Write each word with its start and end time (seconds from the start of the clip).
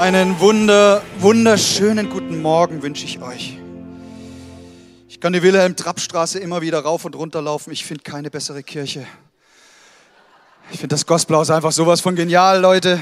Einen 0.00 0.40
wunder, 0.40 1.02
wunderschönen 1.18 2.08
guten 2.08 2.40
Morgen 2.40 2.80
wünsche 2.80 3.04
ich 3.04 3.20
euch. 3.20 3.58
Ich 5.10 5.20
kann 5.20 5.34
die 5.34 5.42
Wilhelm-Trapp-Straße 5.42 6.38
immer 6.38 6.62
wieder 6.62 6.80
rauf 6.80 7.04
und 7.04 7.14
runter 7.14 7.42
laufen. 7.42 7.70
Ich 7.70 7.84
finde 7.84 8.02
keine 8.02 8.30
bessere 8.30 8.62
Kirche. 8.62 9.06
Ich 10.70 10.78
finde 10.78 10.94
das 10.94 11.04
Gospelhaus 11.04 11.50
einfach 11.50 11.72
sowas 11.72 12.00
von 12.00 12.16
genial, 12.16 12.62
Leute. 12.62 12.98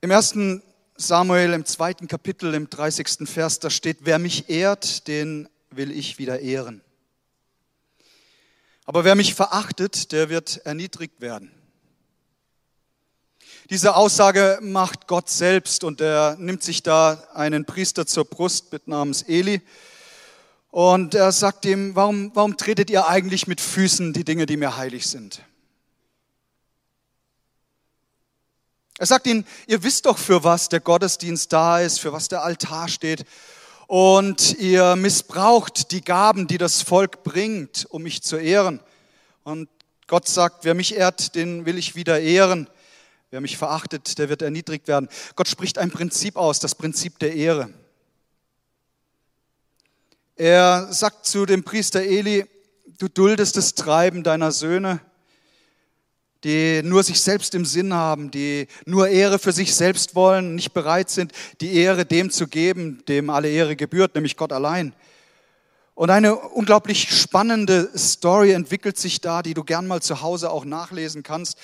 Im 0.00 0.10
ersten 0.10 0.62
Samuel, 0.96 1.52
im 1.52 1.66
zweiten 1.66 2.08
Kapitel, 2.08 2.54
im 2.54 2.70
30. 2.70 3.28
Vers, 3.28 3.58
da 3.58 3.68
steht, 3.68 3.98
wer 4.00 4.18
mich 4.18 4.48
ehrt, 4.48 5.08
den 5.08 5.46
will 5.70 5.90
ich 5.90 6.18
wieder 6.18 6.40
ehren. 6.40 6.80
Aber 8.86 9.04
wer 9.04 9.16
mich 9.16 9.34
verachtet, 9.34 10.12
der 10.12 10.28
wird 10.28 10.58
erniedrigt 10.64 11.20
werden. 11.20 11.50
Diese 13.68 13.96
Aussage 13.96 14.60
macht 14.62 15.08
Gott 15.08 15.28
selbst 15.28 15.82
und 15.82 16.00
er 16.00 16.36
nimmt 16.38 16.62
sich 16.62 16.84
da 16.84 17.26
einen 17.34 17.64
Priester 17.64 18.06
zur 18.06 18.24
Brust 18.24 18.72
mit 18.72 18.86
namens 18.86 19.22
Eli 19.22 19.60
und 20.70 21.14
er 21.16 21.32
sagt 21.32 21.64
ihm, 21.64 21.96
warum, 21.96 22.30
warum 22.34 22.56
tretet 22.56 22.90
ihr 22.90 23.08
eigentlich 23.08 23.48
mit 23.48 23.60
Füßen 23.60 24.12
die 24.12 24.24
Dinge, 24.24 24.46
die 24.46 24.56
mir 24.56 24.76
heilig 24.76 25.08
sind? 25.08 25.42
Er 28.98 29.06
sagt 29.06 29.26
ihnen, 29.26 29.46
ihr 29.66 29.82
wisst 29.82 30.06
doch, 30.06 30.16
für 30.16 30.44
was 30.44 30.68
der 30.68 30.80
Gottesdienst 30.80 31.52
da 31.52 31.80
ist, 31.80 31.98
für 31.98 32.12
was 32.12 32.28
der 32.28 32.44
Altar 32.44 32.88
steht. 32.88 33.24
Und 33.86 34.58
ihr 34.58 34.96
missbraucht 34.96 35.92
die 35.92 36.02
Gaben, 36.02 36.48
die 36.48 36.58
das 36.58 36.82
Volk 36.82 37.22
bringt, 37.22 37.86
um 37.88 38.02
mich 38.02 38.22
zu 38.22 38.36
ehren. 38.36 38.80
Und 39.44 39.68
Gott 40.08 40.28
sagt, 40.28 40.64
wer 40.64 40.74
mich 40.74 40.96
ehrt, 40.96 41.34
den 41.34 41.66
will 41.66 41.78
ich 41.78 41.94
wieder 41.94 42.20
ehren. 42.20 42.68
Wer 43.30 43.40
mich 43.40 43.56
verachtet, 43.56 44.18
der 44.18 44.28
wird 44.28 44.42
erniedrigt 44.42 44.88
werden. 44.88 45.08
Gott 45.34 45.48
spricht 45.48 45.78
ein 45.78 45.90
Prinzip 45.90 46.36
aus, 46.36 46.58
das 46.58 46.74
Prinzip 46.74 47.18
der 47.18 47.34
Ehre. 47.34 47.70
Er 50.36 50.92
sagt 50.92 51.26
zu 51.26 51.46
dem 51.46 51.64
Priester 51.64 52.02
Eli, 52.02 52.46
du 52.98 53.08
duldest 53.08 53.56
das 53.56 53.74
Treiben 53.74 54.22
deiner 54.22 54.52
Söhne 54.52 55.00
die 56.44 56.82
nur 56.82 57.02
sich 57.02 57.20
selbst 57.20 57.54
im 57.54 57.64
Sinn 57.64 57.94
haben, 57.94 58.30
die 58.30 58.68
nur 58.84 59.08
Ehre 59.08 59.38
für 59.38 59.52
sich 59.52 59.74
selbst 59.74 60.14
wollen, 60.14 60.54
nicht 60.54 60.72
bereit 60.72 61.10
sind, 61.10 61.32
die 61.60 61.74
Ehre 61.74 62.04
dem 62.04 62.30
zu 62.30 62.46
geben, 62.46 63.02
dem 63.08 63.30
alle 63.30 63.48
Ehre 63.48 63.76
gebührt, 63.76 64.14
nämlich 64.14 64.36
Gott 64.36 64.52
allein. 64.52 64.92
Und 65.96 66.10
eine 66.10 66.36
unglaublich 66.36 67.10
spannende 67.10 67.90
Story 67.96 68.52
entwickelt 68.52 68.98
sich 68.98 69.22
da, 69.22 69.42
die 69.42 69.54
du 69.54 69.64
gern 69.64 69.86
mal 69.86 70.02
zu 70.02 70.20
Hause 70.20 70.50
auch 70.50 70.66
nachlesen 70.66 71.22
kannst. 71.22 71.58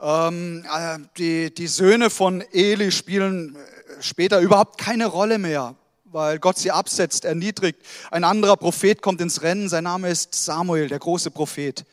Ähm, 0.00 0.66
äh, 0.70 0.98
die, 1.16 1.54
die 1.54 1.66
Söhne 1.66 2.10
von 2.10 2.44
Eli 2.52 2.92
spielen 2.92 3.56
äh, 3.56 4.02
später 4.02 4.40
überhaupt 4.40 4.78
keine 4.78 5.06
Rolle 5.06 5.38
mehr, 5.38 5.76
weil 6.04 6.38
Gott 6.40 6.58
sie 6.58 6.72
absetzt, 6.72 7.24
erniedrigt. 7.24 7.80
Ein 8.10 8.24
anderer 8.24 8.58
Prophet 8.58 9.00
kommt 9.00 9.22
ins 9.22 9.40
Rennen, 9.40 9.70
sein 9.70 9.84
Name 9.84 10.10
ist 10.10 10.34
Samuel, 10.34 10.88
der 10.88 10.98
große 10.98 11.30
Prophet. 11.30 11.86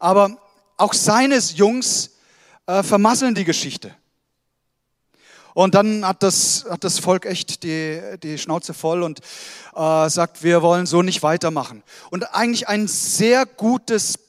Aber 0.00 0.38
auch 0.78 0.94
seines 0.94 1.56
Jungs 1.58 2.10
äh, 2.66 2.82
vermasseln 2.82 3.34
die 3.34 3.44
Geschichte. 3.44 3.94
Und 5.54 5.74
dann 5.74 6.06
hat 6.06 6.22
das, 6.22 6.66
hat 6.70 6.84
das 6.84 7.00
Volk 7.00 7.26
echt 7.26 7.64
die, 7.64 8.00
die 8.22 8.38
Schnauze 8.38 8.74
voll 8.74 9.02
und 9.02 9.18
äh, 9.74 10.08
sagt, 10.08 10.44
wir 10.44 10.62
wollen 10.62 10.86
so 10.86 11.02
nicht 11.02 11.24
weitermachen. 11.24 11.82
Und 12.10 12.32
eigentlich 12.34 12.68
ein 12.68 12.86
sehr 12.86 13.44
gutes, 13.44 14.20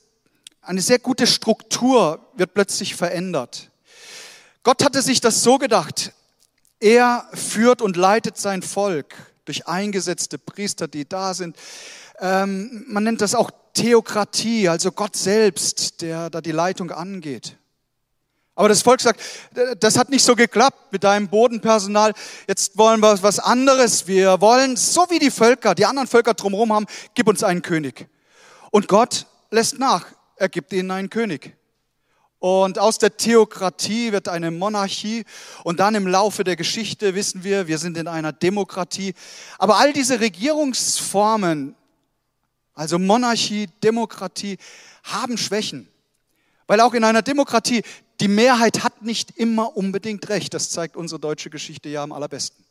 eine 0.61 0.81
sehr 0.81 0.97
gute 0.97 1.27
Struktur 1.27 2.19
wird 2.33 2.55
plötzlich 2.55 2.95
verändert. 2.95 3.69
Gott 4.63 4.83
hatte 4.83 5.03
sich 5.03 5.21
das 5.21 5.43
so 5.43 5.59
gedacht, 5.59 6.13
er 6.79 7.29
führt 7.33 7.83
und 7.83 7.95
leitet 7.95 8.37
sein 8.37 8.63
Volk 8.63 9.13
durch 9.45 9.67
eingesetzte 9.67 10.37
Priester, 10.37 10.87
die 10.87 11.07
da 11.07 11.33
sind. 11.33 11.55
Ähm, 12.19 12.85
man 12.87 13.03
nennt 13.03 13.21
das 13.21 13.35
auch 13.35 13.51
Theokratie, 13.73 14.67
also 14.67 14.91
Gott 14.91 15.15
selbst, 15.15 16.01
der 16.01 16.29
da 16.29 16.41
die 16.41 16.51
Leitung 16.51 16.91
angeht. 16.91 17.55
Aber 18.59 18.67
das 18.67 18.81
Volk 18.81 18.99
sagt, 18.99 19.21
das 19.79 19.97
hat 19.97 20.09
nicht 20.09 20.25
so 20.25 20.35
geklappt 20.35 20.91
mit 20.91 21.05
deinem 21.05 21.29
Bodenpersonal. 21.29 22.13
Jetzt 22.45 22.77
wollen 22.77 22.99
wir 22.99 23.23
was 23.23 23.39
anderes. 23.39 24.05
Wir 24.05 24.41
wollen, 24.41 24.75
so 24.75 25.05
wie 25.09 25.19
die 25.19 25.31
Völker, 25.31 25.75
die 25.75 25.85
anderen 25.85 26.09
Völker 26.09 26.33
drumherum 26.33 26.73
haben, 26.73 26.85
gib 27.13 27.29
uns 27.29 27.41
einen 27.41 27.61
König. 27.61 28.09
Und 28.69 28.89
Gott 28.89 29.27
lässt 29.49 29.79
nach. 29.79 30.07
Er 30.35 30.49
gibt 30.49 30.73
ihnen 30.73 30.91
einen 30.91 31.09
König. 31.09 31.55
Und 32.39 32.79
aus 32.79 32.97
der 32.97 33.15
Theokratie 33.15 34.11
wird 34.11 34.27
eine 34.27 34.51
Monarchie. 34.51 35.23
Und 35.63 35.79
dann 35.79 35.95
im 35.95 36.05
Laufe 36.05 36.43
der 36.43 36.57
Geschichte 36.57 37.15
wissen 37.15 37.45
wir, 37.45 37.67
wir 37.67 37.77
sind 37.77 37.97
in 37.97 38.09
einer 38.09 38.33
Demokratie. 38.33 39.13
Aber 39.57 39.77
all 39.77 39.93
diese 39.93 40.19
Regierungsformen 40.19 41.75
also 42.79 42.97
Monarchie, 42.97 43.67
Demokratie, 43.83 44.57
haben 45.03 45.37
Schwächen. 45.37 45.89
Weil 46.65 46.79
auch 46.79 46.93
in 46.93 47.03
einer 47.03 47.21
Demokratie, 47.21 47.83
die 48.21 48.29
Mehrheit 48.29 48.85
hat 48.85 49.01
nicht 49.01 49.31
immer 49.31 49.75
unbedingt 49.75 50.29
recht. 50.29 50.53
Das 50.53 50.69
zeigt 50.69 50.95
unsere 50.95 51.19
deutsche 51.19 51.49
Geschichte 51.49 51.89
ja 51.89 52.03
am 52.03 52.13
allerbesten. 52.13 52.63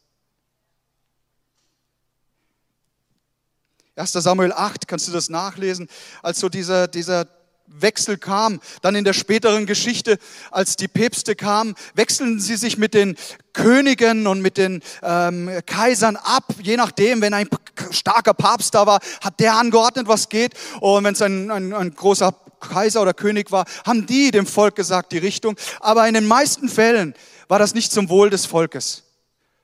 1. 3.96 4.12
Samuel 4.12 4.52
8, 4.52 4.88
kannst 4.88 5.08
du 5.08 5.12
das 5.12 5.28
nachlesen, 5.28 5.90
als 6.22 6.40
so 6.40 6.48
dieser, 6.48 6.88
dieser 6.88 7.26
Wechsel 7.68 8.18
kam. 8.18 8.60
Dann 8.82 8.94
in 8.94 9.04
der 9.04 9.12
späteren 9.12 9.66
Geschichte, 9.66 10.18
als 10.50 10.76
die 10.76 10.88
Päpste 10.88 11.36
kamen, 11.36 11.74
wechseln 11.94 12.40
sie 12.40 12.56
sich 12.56 12.78
mit 12.78 12.94
den 12.94 13.16
Königen 13.52 14.26
und 14.26 14.40
mit 14.40 14.56
den 14.56 14.82
ähm, 15.02 15.50
Kaisern 15.66 16.16
ab. 16.16 16.54
Je 16.62 16.76
nachdem, 16.76 17.20
wenn 17.20 17.34
ein 17.34 17.48
starker 17.90 18.34
Papst 18.34 18.74
da 18.74 18.86
war, 18.86 19.00
hat 19.20 19.40
der 19.40 19.56
angeordnet, 19.56 20.08
was 20.08 20.28
geht. 20.28 20.54
Und 20.80 21.04
wenn 21.04 21.14
es 21.14 21.22
ein, 21.22 21.50
ein, 21.50 21.72
ein 21.72 21.94
großer 21.94 22.34
Kaiser 22.60 23.02
oder 23.02 23.14
König 23.14 23.50
war, 23.50 23.66
haben 23.86 24.06
die 24.06 24.30
dem 24.30 24.46
Volk 24.46 24.74
gesagt, 24.74 25.12
die 25.12 25.18
Richtung. 25.18 25.56
Aber 25.80 26.06
in 26.08 26.14
den 26.14 26.26
meisten 26.26 26.68
Fällen 26.68 27.14
war 27.48 27.58
das 27.58 27.74
nicht 27.74 27.92
zum 27.92 28.08
Wohl 28.08 28.30
des 28.30 28.46
Volkes, 28.46 29.04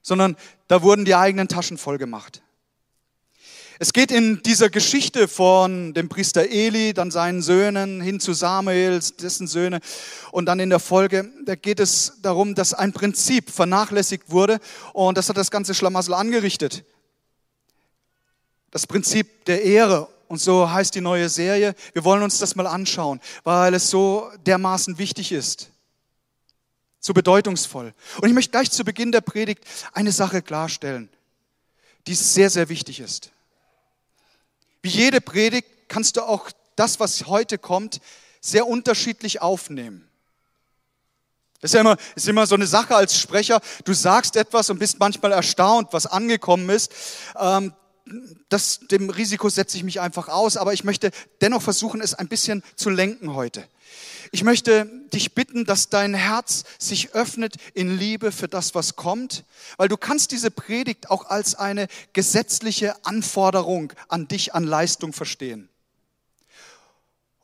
sondern 0.02 0.36
da 0.68 0.82
wurden 0.82 1.04
die 1.04 1.14
eigenen 1.14 1.48
Taschen 1.48 1.78
voll 1.78 1.98
gemacht. 1.98 2.43
Es 3.80 3.92
geht 3.92 4.12
in 4.12 4.40
dieser 4.42 4.70
Geschichte 4.70 5.26
von 5.26 5.94
dem 5.94 6.08
Priester 6.08 6.48
Eli, 6.48 6.94
dann 6.94 7.10
seinen 7.10 7.42
Söhnen, 7.42 8.00
hin 8.00 8.20
zu 8.20 8.32
Samuel, 8.32 9.00
dessen 9.20 9.48
Söhne, 9.48 9.80
und 10.30 10.46
dann 10.46 10.60
in 10.60 10.70
der 10.70 10.78
Folge, 10.78 11.28
da 11.44 11.56
geht 11.56 11.80
es 11.80 12.18
darum, 12.22 12.54
dass 12.54 12.72
ein 12.72 12.92
Prinzip 12.92 13.50
vernachlässigt 13.50 14.30
wurde 14.30 14.60
und 14.92 15.18
das 15.18 15.28
hat 15.28 15.36
das 15.36 15.50
ganze 15.50 15.74
Schlamassel 15.74 16.14
angerichtet. 16.14 16.84
Das 18.70 18.86
Prinzip 18.86 19.44
der 19.46 19.62
Ehre. 19.62 20.08
Und 20.26 20.40
so 20.40 20.68
heißt 20.70 20.94
die 20.94 21.00
neue 21.00 21.28
Serie. 21.28 21.74
Wir 21.92 22.02
wollen 22.02 22.22
uns 22.22 22.38
das 22.38 22.56
mal 22.56 22.66
anschauen, 22.66 23.20
weil 23.44 23.74
es 23.74 23.90
so 23.90 24.30
dermaßen 24.46 24.98
wichtig 24.98 25.30
ist. 25.30 25.70
So 26.98 27.12
bedeutungsvoll. 27.12 27.92
Und 28.20 28.28
ich 28.28 28.34
möchte 28.34 28.50
gleich 28.50 28.70
zu 28.70 28.84
Beginn 28.84 29.12
der 29.12 29.20
Predigt 29.20 29.64
eine 29.92 30.10
Sache 30.10 30.42
klarstellen, 30.42 31.08
die 32.06 32.14
sehr, 32.14 32.50
sehr 32.50 32.68
wichtig 32.68 33.00
ist. 33.00 33.33
Wie 34.84 34.90
jede 34.90 35.22
Predigt 35.22 35.66
kannst 35.88 36.18
du 36.18 36.20
auch 36.20 36.50
das, 36.76 37.00
was 37.00 37.26
heute 37.26 37.56
kommt, 37.56 38.02
sehr 38.42 38.66
unterschiedlich 38.66 39.40
aufnehmen. 39.40 40.06
Das 41.62 41.70
ist 41.70 41.74
ja 41.76 41.80
immer, 41.80 41.96
ist 42.14 42.28
immer 42.28 42.46
so 42.46 42.54
eine 42.54 42.66
Sache 42.66 42.94
als 42.94 43.18
Sprecher. 43.18 43.62
Du 43.86 43.94
sagst 43.94 44.36
etwas 44.36 44.68
und 44.68 44.78
bist 44.78 45.00
manchmal 45.00 45.32
erstaunt, 45.32 45.88
was 45.92 46.04
angekommen 46.04 46.68
ist. 46.68 46.92
Ähm, 47.40 47.72
das, 48.48 48.80
dem 48.90 49.10
Risiko 49.10 49.48
setze 49.48 49.76
ich 49.76 49.84
mich 49.84 50.00
einfach 50.00 50.28
aus, 50.28 50.56
aber 50.56 50.72
ich 50.72 50.84
möchte 50.84 51.10
dennoch 51.40 51.62
versuchen, 51.62 52.00
es 52.00 52.14
ein 52.14 52.28
bisschen 52.28 52.62
zu 52.76 52.90
lenken 52.90 53.34
heute. 53.34 53.66
Ich 54.32 54.42
möchte 54.42 54.86
dich 55.12 55.34
bitten, 55.34 55.64
dass 55.64 55.88
dein 55.88 56.14
Herz 56.14 56.64
sich 56.78 57.14
öffnet 57.14 57.56
in 57.72 57.96
Liebe 57.96 58.32
für 58.32 58.48
das, 58.48 58.74
was 58.74 58.96
kommt, 58.96 59.44
weil 59.76 59.88
du 59.88 59.96
kannst 59.96 60.32
diese 60.32 60.50
Predigt 60.50 61.10
auch 61.10 61.26
als 61.26 61.54
eine 61.54 61.86
gesetzliche 62.12 63.04
Anforderung 63.04 63.92
an 64.08 64.28
dich 64.28 64.54
an 64.54 64.64
Leistung 64.64 65.12
verstehen. 65.12 65.68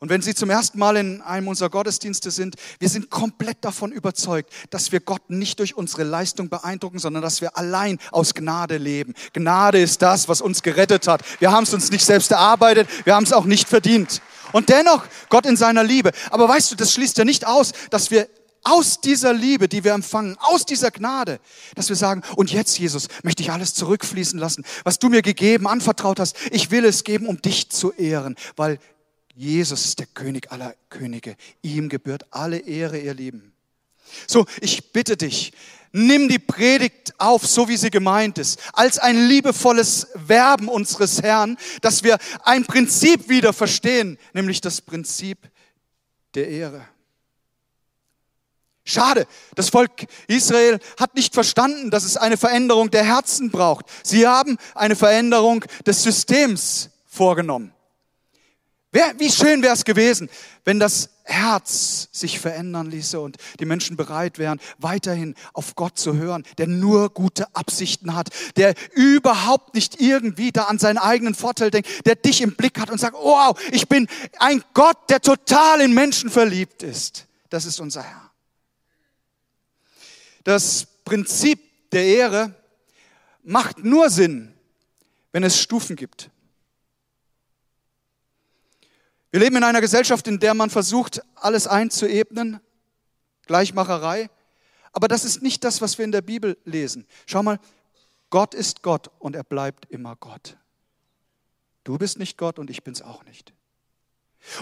Und 0.01 0.09
wenn 0.09 0.23
Sie 0.23 0.33
zum 0.33 0.49
ersten 0.49 0.79
Mal 0.79 0.97
in 0.97 1.21
einem 1.21 1.47
unserer 1.47 1.69
Gottesdienste 1.69 2.31
sind, 2.31 2.55
wir 2.79 2.89
sind 2.89 3.11
komplett 3.11 3.59
davon 3.61 3.91
überzeugt, 3.91 4.51
dass 4.71 4.91
wir 4.91 4.99
Gott 4.99 5.29
nicht 5.29 5.59
durch 5.59 5.77
unsere 5.77 6.01
Leistung 6.01 6.49
beeindrucken, 6.49 6.97
sondern 6.97 7.21
dass 7.21 7.39
wir 7.39 7.55
allein 7.55 7.99
aus 8.09 8.33
Gnade 8.33 8.77
leben. 8.77 9.13
Gnade 9.31 9.79
ist 9.79 10.01
das, 10.01 10.27
was 10.27 10.41
uns 10.41 10.63
gerettet 10.63 11.07
hat. 11.07 11.21
Wir 11.37 11.51
haben 11.51 11.65
es 11.65 11.73
uns 11.75 11.91
nicht 11.91 12.03
selbst 12.03 12.31
erarbeitet, 12.31 12.89
wir 13.05 13.13
haben 13.13 13.25
es 13.25 13.31
auch 13.31 13.45
nicht 13.45 13.69
verdient. 13.69 14.23
Und 14.53 14.69
dennoch 14.69 15.05
Gott 15.29 15.45
in 15.45 15.55
seiner 15.55 15.83
Liebe. 15.83 16.13
Aber 16.31 16.49
weißt 16.49 16.71
du, 16.71 16.75
das 16.75 16.93
schließt 16.93 17.19
ja 17.19 17.23
nicht 17.23 17.45
aus, 17.45 17.71
dass 17.91 18.09
wir 18.09 18.27
aus 18.63 19.01
dieser 19.01 19.33
Liebe, 19.33 19.67
die 19.67 19.83
wir 19.83 19.93
empfangen, 19.93 20.35
aus 20.39 20.65
dieser 20.65 20.89
Gnade, 20.89 21.39
dass 21.75 21.89
wir 21.89 21.95
sagen, 21.95 22.23
und 22.35 22.51
jetzt, 22.51 22.79
Jesus, 22.79 23.07
möchte 23.21 23.43
ich 23.43 23.51
alles 23.51 23.75
zurückfließen 23.75 24.39
lassen, 24.39 24.65
was 24.83 24.97
du 24.97 25.09
mir 25.09 25.21
gegeben, 25.21 25.67
anvertraut 25.67 26.19
hast. 26.19 26.35
Ich 26.49 26.71
will 26.71 26.85
es 26.85 27.03
geben, 27.03 27.27
um 27.27 27.39
dich 27.39 27.69
zu 27.69 27.91
ehren, 27.91 28.35
weil 28.55 28.79
Jesus 29.35 29.85
ist 29.85 29.99
der 29.99 30.07
König 30.07 30.51
aller 30.51 30.75
Könige. 30.89 31.35
Ihm 31.61 31.89
gebührt 31.89 32.25
alle 32.31 32.57
Ehre, 32.57 32.99
ihr 32.99 33.13
Lieben. 33.13 33.53
So, 34.27 34.45
ich 34.59 34.91
bitte 34.91 35.15
dich, 35.15 35.53
nimm 35.91 36.27
die 36.27 36.39
Predigt 36.39 37.13
auf, 37.17 37.45
so 37.45 37.69
wie 37.69 37.77
sie 37.77 37.89
gemeint 37.89 38.37
ist, 38.37 38.59
als 38.73 38.99
ein 38.99 39.27
liebevolles 39.27 40.07
Werben 40.15 40.67
unseres 40.67 41.21
Herrn, 41.21 41.57
dass 41.81 42.03
wir 42.03 42.17
ein 42.43 42.65
Prinzip 42.65 43.29
wieder 43.29 43.53
verstehen, 43.53 44.17
nämlich 44.33 44.61
das 44.61 44.81
Prinzip 44.81 45.49
der 46.35 46.49
Ehre. 46.49 46.85
Schade, 48.83 49.27
das 49.55 49.69
Volk 49.69 50.07
Israel 50.27 50.79
hat 50.99 51.15
nicht 51.15 51.33
verstanden, 51.33 51.91
dass 51.91 52.03
es 52.03 52.17
eine 52.17 52.35
Veränderung 52.35 52.89
der 52.89 53.05
Herzen 53.05 53.51
braucht. 53.51 53.85
Sie 54.03 54.27
haben 54.27 54.57
eine 54.73 54.95
Veränderung 54.95 55.63
des 55.85 56.03
Systems 56.03 56.89
vorgenommen. 57.05 57.73
Wie 58.91 59.31
schön 59.31 59.61
wäre 59.63 59.73
es 59.73 59.85
gewesen, 59.85 60.29
wenn 60.65 60.77
das 60.77 61.09
Herz 61.23 62.09
sich 62.11 62.39
verändern 62.39 62.91
ließe 62.91 63.19
und 63.21 63.37
die 63.61 63.65
Menschen 63.65 63.95
bereit 63.95 64.37
wären, 64.37 64.59
weiterhin 64.79 65.35
auf 65.53 65.75
Gott 65.75 65.97
zu 65.97 66.15
hören, 66.15 66.43
der 66.57 66.67
nur 66.67 67.09
gute 67.09 67.55
Absichten 67.55 68.15
hat, 68.15 68.29
der 68.57 68.73
überhaupt 68.93 69.75
nicht 69.75 70.01
irgendwie 70.01 70.51
da 70.51 70.63
an 70.63 70.77
seinen 70.77 70.97
eigenen 70.97 71.35
Vorteil 71.35 71.71
denkt, 71.71 72.05
der 72.05 72.15
dich 72.15 72.41
im 72.41 72.55
Blick 72.55 72.79
hat 72.79 72.89
und 72.89 72.99
sagt, 72.99 73.15
wow, 73.15 73.57
ich 73.71 73.87
bin 73.87 74.07
ein 74.39 74.61
Gott, 74.73 74.97
der 75.09 75.21
total 75.21 75.79
in 75.79 75.93
Menschen 75.93 76.29
verliebt 76.29 76.83
ist. 76.83 77.27
Das 77.49 77.65
ist 77.65 77.79
unser 77.79 78.03
Herr. 78.03 78.31
Das 80.43 80.85
Prinzip 81.05 81.59
der 81.91 82.03
Ehre 82.05 82.55
macht 83.43 83.85
nur 83.85 84.09
Sinn, 84.09 84.53
wenn 85.31 85.43
es 85.43 85.61
Stufen 85.61 85.95
gibt. 85.95 86.29
Wir 89.31 89.39
leben 89.39 89.55
in 89.55 89.63
einer 89.63 89.79
Gesellschaft, 89.79 90.27
in 90.27 90.39
der 90.39 90.53
man 90.53 90.69
versucht, 90.69 91.21
alles 91.35 91.65
einzuebnen, 91.65 92.59
Gleichmacherei. 93.47 94.29
Aber 94.91 95.07
das 95.07 95.23
ist 95.23 95.41
nicht 95.41 95.63
das, 95.63 95.81
was 95.81 95.97
wir 95.97 96.03
in 96.03 96.11
der 96.11 96.21
Bibel 96.21 96.57
lesen. 96.65 97.07
Schau 97.25 97.41
mal, 97.41 97.59
Gott 98.29 98.53
ist 98.53 98.83
Gott 98.83 99.09
und 99.19 99.35
er 99.35 99.45
bleibt 99.45 99.85
immer 99.85 100.17
Gott. 100.17 100.57
Du 101.85 101.97
bist 101.97 102.19
nicht 102.19 102.37
Gott 102.37 102.59
und 102.59 102.69
ich 102.69 102.83
bin's 102.83 103.01
auch 103.01 103.23
nicht. 103.23 103.53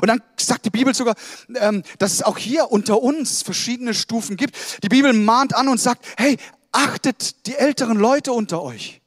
Und 0.01 0.07
dann 0.07 0.21
sagt 0.37 0.65
die 0.65 0.69
Bibel 0.69 0.93
sogar, 0.93 1.15
ähm, 1.55 1.83
dass 1.97 2.13
es 2.13 2.21
auch 2.21 2.37
hier 2.37 2.71
unter 2.71 3.01
uns 3.01 3.41
verschiedene 3.41 3.93
Stufen 3.93 4.37
gibt. 4.37 4.83
Die 4.83 4.89
Bibel 4.89 5.13
mahnt 5.13 5.55
an 5.55 5.67
und 5.67 5.79
sagt, 5.79 6.05
hey, 6.17 6.37
achtet 6.71 7.47
die 7.47 7.55
älteren 7.55 7.97
Leute 7.97 8.33
unter 8.33 8.61
euch. 8.61 9.01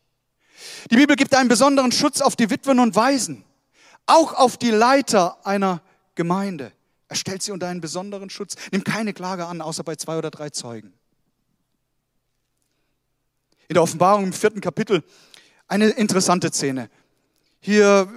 Die 0.90 0.96
Bibel 0.96 1.14
gibt 1.14 1.34
einen 1.34 1.48
besonderen 1.48 1.92
Schutz 1.92 2.20
auf 2.20 2.34
die 2.34 2.50
Witwen 2.50 2.80
und 2.80 2.96
Waisen 2.96 3.44
auch 4.06 4.34
auf 4.34 4.56
die 4.56 4.70
Leiter 4.70 5.44
einer 5.46 5.82
Gemeinde. 6.14 6.72
Er 7.08 7.16
stellt 7.16 7.42
sie 7.42 7.52
unter 7.52 7.68
einen 7.68 7.80
besonderen 7.80 8.30
Schutz. 8.30 8.56
Nimmt 8.70 8.84
keine 8.84 9.12
Klage 9.12 9.46
an, 9.46 9.60
außer 9.60 9.84
bei 9.84 9.96
zwei 9.96 10.16
oder 10.16 10.30
drei 10.30 10.50
Zeugen. 10.50 10.92
In 13.68 13.74
der 13.74 13.82
Offenbarung 13.82 14.24
im 14.24 14.32
vierten 14.32 14.60
Kapitel 14.60 15.02
eine 15.68 15.88
interessante 15.88 16.50
Szene. 16.50 16.90
Hier 17.60 18.08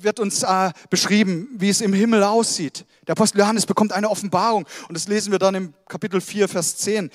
wird 0.00 0.18
uns 0.18 0.42
äh, 0.42 0.72
beschrieben, 0.88 1.48
wie 1.52 1.68
es 1.68 1.80
im 1.80 1.92
Himmel 1.92 2.22
aussieht. 2.22 2.86
Der 3.06 3.12
Apostel 3.12 3.38
Johannes 3.40 3.66
bekommt 3.66 3.92
eine 3.92 4.08
Offenbarung 4.08 4.66
und 4.88 4.96
das 4.96 5.08
lesen 5.08 5.30
wir 5.30 5.38
dann 5.38 5.54
im 5.54 5.74
Kapitel 5.88 6.20
4, 6.20 6.48
Vers 6.48 6.78
10. 6.78 7.10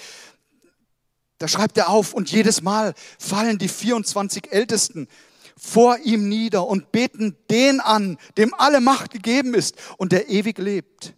Da 1.40 1.48
schreibt 1.48 1.78
er 1.78 1.90
auf 1.90 2.14
und 2.14 2.30
jedes 2.32 2.62
Mal 2.62 2.94
fallen 3.18 3.58
die 3.58 3.70
24 3.70 4.52
Ältesten 4.52 5.08
vor 5.60 5.98
ihm 6.04 6.30
nieder 6.30 6.68
und 6.68 6.92
beten 6.92 7.36
den 7.52 7.80
an, 7.80 8.18
dem 8.38 8.54
alle 8.58 8.82
Macht 8.82 9.12
gegeben 9.12 9.54
ist 9.54 9.76
und 9.98 10.12
der 10.12 10.30
ewig 10.30 10.58
lebt. 10.58 11.14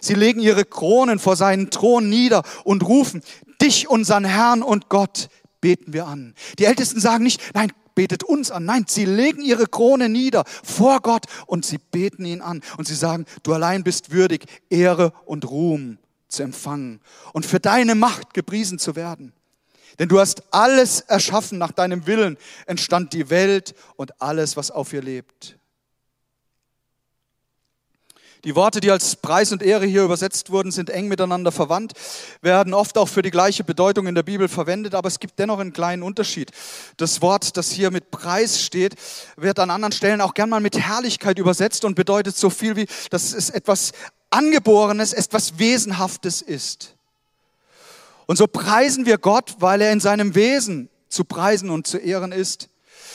Sie 0.00 0.14
legen 0.14 0.40
ihre 0.40 0.64
Kronen 0.64 1.18
vor 1.18 1.36
seinen 1.36 1.70
Thron 1.70 2.08
nieder 2.08 2.42
und 2.64 2.86
rufen, 2.86 3.22
dich, 3.62 3.88
unseren 3.88 4.24
Herrn 4.24 4.62
und 4.62 4.88
Gott, 4.88 5.28
beten 5.60 5.92
wir 5.92 6.06
an. 6.06 6.34
Die 6.58 6.64
Ältesten 6.64 7.00
sagen 7.00 7.24
nicht, 7.24 7.40
nein, 7.54 7.72
betet 7.94 8.22
uns 8.22 8.50
an. 8.50 8.64
Nein, 8.64 8.84
sie 8.86 9.04
legen 9.04 9.42
ihre 9.42 9.66
Krone 9.66 10.08
nieder 10.08 10.44
vor 10.62 11.00
Gott 11.00 11.26
und 11.46 11.64
sie 11.64 11.78
beten 11.78 12.24
ihn 12.24 12.42
an. 12.42 12.62
Und 12.76 12.86
sie 12.86 12.94
sagen, 12.94 13.24
du 13.42 13.52
allein 13.52 13.82
bist 13.82 14.10
würdig, 14.10 14.44
Ehre 14.68 15.12
und 15.24 15.48
Ruhm 15.50 15.98
zu 16.28 16.42
empfangen 16.42 17.00
und 17.32 17.46
für 17.46 17.60
deine 17.60 17.94
Macht 17.94 18.34
gepriesen 18.34 18.78
zu 18.78 18.96
werden. 18.96 19.32
Denn 19.98 20.08
du 20.08 20.20
hast 20.20 20.42
alles 20.50 21.00
erschaffen 21.00 21.58
nach 21.58 21.72
deinem 21.72 22.06
Willen, 22.06 22.36
entstand 22.66 23.12
die 23.12 23.30
Welt 23.30 23.74
und 23.96 24.20
alles, 24.20 24.56
was 24.56 24.70
auf 24.70 24.92
ihr 24.92 25.02
lebt. 25.02 25.56
Die 28.46 28.54
Worte, 28.54 28.78
die 28.78 28.92
als 28.92 29.16
Preis 29.16 29.50
und 29.50 29.60
Ehre 29.60 29.86
hier 29.86 30.04
übersetzt 30.04 30.50
wurden, 30.50 30.70
sind 30.70 30.88
eng 30.88 31.08
miteinander 31.08 31.50
verwandt, 31.50 31.94
werden 32.42 32.74
oft 32.74 32.96
auch 32.96 33.08
für 33.08 33.22
die 33.22 33.32
gleiche 33.32 33.64
Bedeutung 33.64 34.06
in 34.06 34.14
der 34.14 34.22
Bibel 34.22 34.46
verwendet, 34.46 34.94
aber 34.94 35.08
es 35.08 35.18
gibt 35.18 35.40
dennoch 35.40 35.58
einen 35.58 35.72
kleinen 35.72 36.04
Unterschied. 36.04 36.52
Das 36.96 37.22
Wort, 37.22 37.56
das 37.56 37.72
hier 37.72 37.90
mit 37.90 38.12
Preis 38.12 38.62
steht, 38.62 38.94
wird 39.36 39.58
an 39.58 39.70
anderen 39.70 39.90
Stellen 39.90 40.20
auch 40.20 40.32
gern 40.32 40.48
mal 40.48 40.60
mit 40.60 40.78
Herrlichkeit 40.78 41.40
übersetzt 41.40 41.84
und 41.84 41.96
bedeutet 41.96 42.36
so 42.36 42.48
viel 42.48 42.76
wie, 42.76 42.86
dass 43.10 43.32
es 43.32 43.50
etwas 43.50 43.90
Angeborenes, 44.30 45.12
etwas 45.12 45.58
Wesenhaftes 45.58 46.40
ist. 46.40 46.95
Und 48.26 48.36
so 48.36 48.46
preisen 48.46 49.06
wir 49.06 49.18
Gott, 49.18 49.56
weil 49.60 49.80
er 49.80 49.92
in 49.92 50.00
seinem 50.00 50.34
Wesen 50.34 50.90
zu 51.08 51.24
preisen 51.24 51.70
und 51.70 51.86
zu 51.86 51.98
ehren 51.98 52.32
ist. 52.32 52.68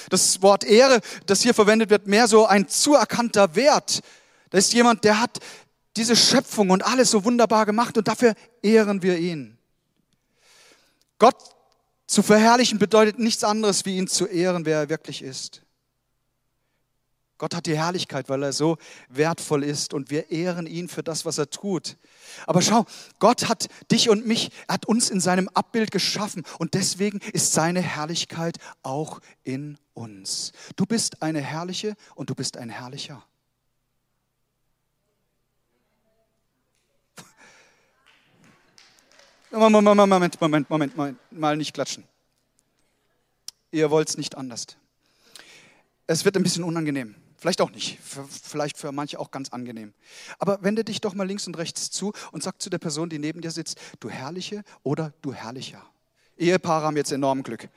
Das 0.09 0.41
Wort 0.41 0.63
Ehre, 0.63 1.01
das 1.25 1.41
hier 1.41 1.53
verwendet 1.53 1.89
wird, 1.89 2.07
mehr 2.07 2.27
so 2.27 2.45
ein 2.45 2.67
zuerkannter 2.67 3.55
Wert. 3.55 4.01
Da 4.49 4.57
ist 4.57 4.73
jemand, 4.73 5.03
der 5.03 5.19
hat 5.19 5.39
diese 5.97 6.15
Schöpfung 6.15 6.69
und 6.69 6.83
alles 6.83 7.11
so 7.11 7.25
wunderbar 7.25 7.65
gemacht 7.65 7.97
und 7.97 8.07
dafür 8.07 8.33
ehren 8.61 9.03
wir 9.03 9.17
ihn. 9.17 9.57
Gott 11.19 11.35
zu 12.07 12.23
verherrlichen 12.23 12.79
bedeutet 12.79 13.19
nichts 13.19 13.43
anderes, 13.43 13.85
wie 13.85 13.97
ihn 13.97 14.07
zu 14.07 14.25
ehren, 14.25 14.65
wer 14.65 14.79
er 14.79 14.89
wirklich 14.89 15.21
ist. 15.21 15.61
Gott 17.41 17.55
hat 17.55 17.65
die 17.65 17.75
Herrlichkeit, 17.75 18.29
weil 18.29 18.43
er 18.43 18.53
so 18.53 18.77
wertvoll 19.09 19.63
ist 19.63 19.95
und 19.95 20.11
wir 20.11 20.29
ehren 20.29 20.67
ihn 20.67 20.87
für 20.87 21.01
das, 21.01 21.25
was 21.25 21.39
er 21.39 21.49
tut. 21.49 21.97
Aber 22.45 22.61
schau, 22.61 22.85
Gott 23.17 23.49
hat 23.49 23.67
dich 23.91 24.11
und 24.11 24.27
mich, 24.27 24.51
er 24.67 24.75
hat 24.75 24.85
uns 24.85 25.09
in 25.09 25.19
seinem 25.19 25.49
Abbild 25.49 25.89
geschaffen 25.89 26.43
und 26.59 26.75
deswegen 26.75 27.17
ist 27.33 27.53
seine 27.53 27.81
Herrlichkeit 27.81 28.59
auch 28.83 29.21
in 29.43 29.79
uns. 29.95 30.51
Du 30.75 30.85
bist 30.85 31.23
eine 31.23 31.41
herrliche 31.41 31.95
und 32.13 32.29
du 32.29 32.35
bist 32.35 32.57
ein 32.57 32.69
herrlicher. 32.69 33.25
Moment, 39.49 39.83
Moment, 39.83 40.39
Moment, 40.39 40.69
Moment, 40.69 40.95
Moment, 40.95 41.17
mal 41.31 41.57
nicht 41.57 41.73
klatschen. 41.73 42.03
Ihr 43.71 43.89
wollt 43.89 44.09
es 44.09 44.17
nicht 44.17 44.37
anders. 44.37 44.67
Es 46.05 46.23
wird 46.23 46.37
ein 46.37 46.43
bisschen 46.43 46.63
unangenehm. 46.63 47.15
Vielleicht 47.41 47.59
auch 47.61 47.71
nicht, 47.71 47.97
vielleicht 47.99 48.77
für 48.77 48.91
manche 48.91 49.19
auch 49.19 49.31
ganz 49.31 49.49
angenehm. 49.49 49.95
Aber 50.37 50.61
wende 50.61 50.83
dich 50.83 51.01
doch 51.01 51.15
mal 51.15 51.25
links 51.25 51.47
und 51.47 51.57
rechts 51.57 51.89
zu 51.89 52.13
und 52.31 52.43
sag 52.43 52.61
zu 52.61 52.69
der 52.69 52.77
Person, 52.77 53.09
die 53.09 53.17
neben 53.17 53.41
dir 53.41 53.49
sitzt, 53.49 53.81
du 53.99 54.11
Herrliche 54.11 54.63
oder 54.83 55.11
du 55.23 55.33
Herrlicher. 55.33 55.83
Ehepaare 56.37 56.85
haben 56.85 56.97
jetzt 56.97 57.11
enorm 57.11 57.41
Glück. 57.41 57.67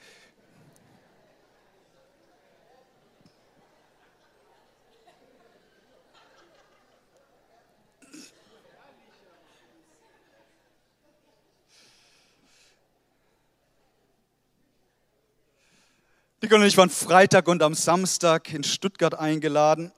Nicole 16.44 16.60
und 16.60 16.68
ich 16.68 16.76
waren 16.76 16.90
Freitag 16.90 17.48
und 17.48 17.62
am 17.62 17.72
Samstag 17.72 18.52
in 18.52 18.64
Stuttgart 18.64 19.18
eingeladen, 19.18 19.92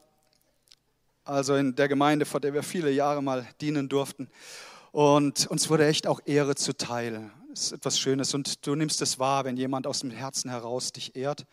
also 1.24 1.56
in 1.56 1.74
der 1.74 1.88
Gemeinde, 1.88 2.24
vor 2.24 2.38
der 2.38 2.54
wir 2.54 2.62
viele 2.62 2.92
Jahre 2.92 3.20
mal 3.20 3.48
dienen 3.60 3.88
durften. 3.88 4.30
Und 4.92 5.48
uns 5.48 5.68
wurde 5.68 5.88
echt 5.88 6.06
auch 6.06 6.20
Ehre 6.24 6.54
zuteil. 6.54 7.32
Ist 7.56 7.72
etwas 7.72 7.98
Schönes 7.98 8.34
und 8.34 8.66
du 8.66 8.74
nimmst 8.74 9.00
es 9.00 9.18
wahr, 9.18 9.46
wenn 9.46 9.56
jemand 9.56 9.86
aus 9.86 10.00
dem 10.00 10.10
Herzen 10.10 10.50
heraus 10.50 10.92
dich 10.92 11.16
ehrt 11.16 11.46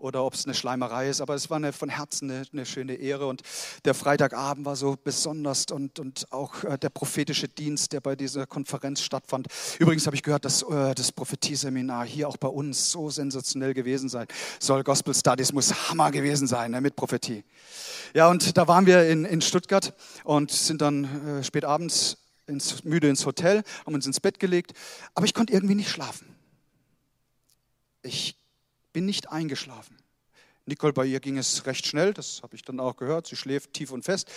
oder 0.00 0.24
ob 0.24 0.34
es 0.34 0.46
eine 0.46 0.54
Schleimerei 0.54 1.08
ist, 1.08 1.20
aber 1.20 1.36
es 1.36 1.48
war 1.48 1.58
eine, 1.58 1.72
von 1.72 1.88
Herzen 1.88 2.28
eine, 2.28 2.42
eine, 2.52 2.66
schöne 2.66 2.94
Ehre 2.94 3.28
und 3.28 3.42
der 3.84 3.94
Freitagabend 3.94 4.66
war 4.66 4.74
so 4.74 4.96
besonders 4.96 5.66
und, 5.70 6.00
und 6.00 6.26
auch 6.32 6.64
äh, 6.64 6.76
der 6.76 6.88
prophetische 6.88 7.46
Dienst, 7.46 7.92
der 7.92 8.00
bei 8.00 8.16
dieser 8.16 8.48
Konferenz 8.48 9.00
stattfand. 9.00 9.46
Übrigens 9.78 10.06
habe 10.06 10.16
ich 10.16 10.24
gehört, 10.24 10.44
dass 10.44 10.62
äh, 10.62 10.92
das 10.92 11.12
Prophetieseminar 11.12 12.04
hier 12.04 12.28
auch 12.28 12.36
bei 12.36 12.48
uns 12.48 12.90
so 12.90 13.08
sensationell 13.08 13.74
gewesen 13.74 14.08
sein 14.08 14.26
soll. 14.58 14.82
Gospel 14.82 15.14
Studies 15.14 15.52
muss 15.52 15.88
Hammer 15.88 16.10
gewesen 16.10 16.48
sein 16.48 16.72
ne, 16.72 16.80
mit 16.80 16.96
Prophetie. 16.96 17.44
Ja, 18.12 18.28
und 18.28 18.56
da 18.56 18.66
waren 18.66 18.86
wir 18.86 19.08
in, 19.08 19.24
in 19.24 19.40
Stuttgart 19.40 19.94
und 20.24 20.50
sind 20.50 20.82
dann 20.82 21.04
äh, 21.38 21.44
spät 21.44 21.64
abends 21.64 22.16
ins, 22.46 22.84
müde 22.84 23.08
ins 23.08 23.26
Hotel, 23.26 23.62
haben 23.84 23.94
uns 23.94 24.06
ins 24.06 24.20
Bett 24.20 24.38
gelegt, 24.38 24.72
aber 25.14 25.26
ich 25.26 25.34
konnte 25.34 25.52
irgendwie 25.52 25.74
nicht 25.74 25.90
schlafen. 25.90 26.34
Ich 28.02 28.36
bin 28.92 29.06
nicht 29.06 29.30
eingeschlafen. 29.30 29.96
Nicole, 30.66 30.92
bei 30.92 31.04
ihr 31.04 31.20
ging 31.20 31.36
es 31.36 31.66
recht 31.66 31.86
schnell, 31.86 32.14
das 32.14 32.40
habe 32.42 32.56
ich 32.56 32.62
dann 32.62 32.80
auch 32.80 32.96
gehört, 32.96 33.26
sie 33.26 33.36
schläft 33.36 33.72
tief 33.72 33.90
und 33.90 34.04
fest. 34.04 34.30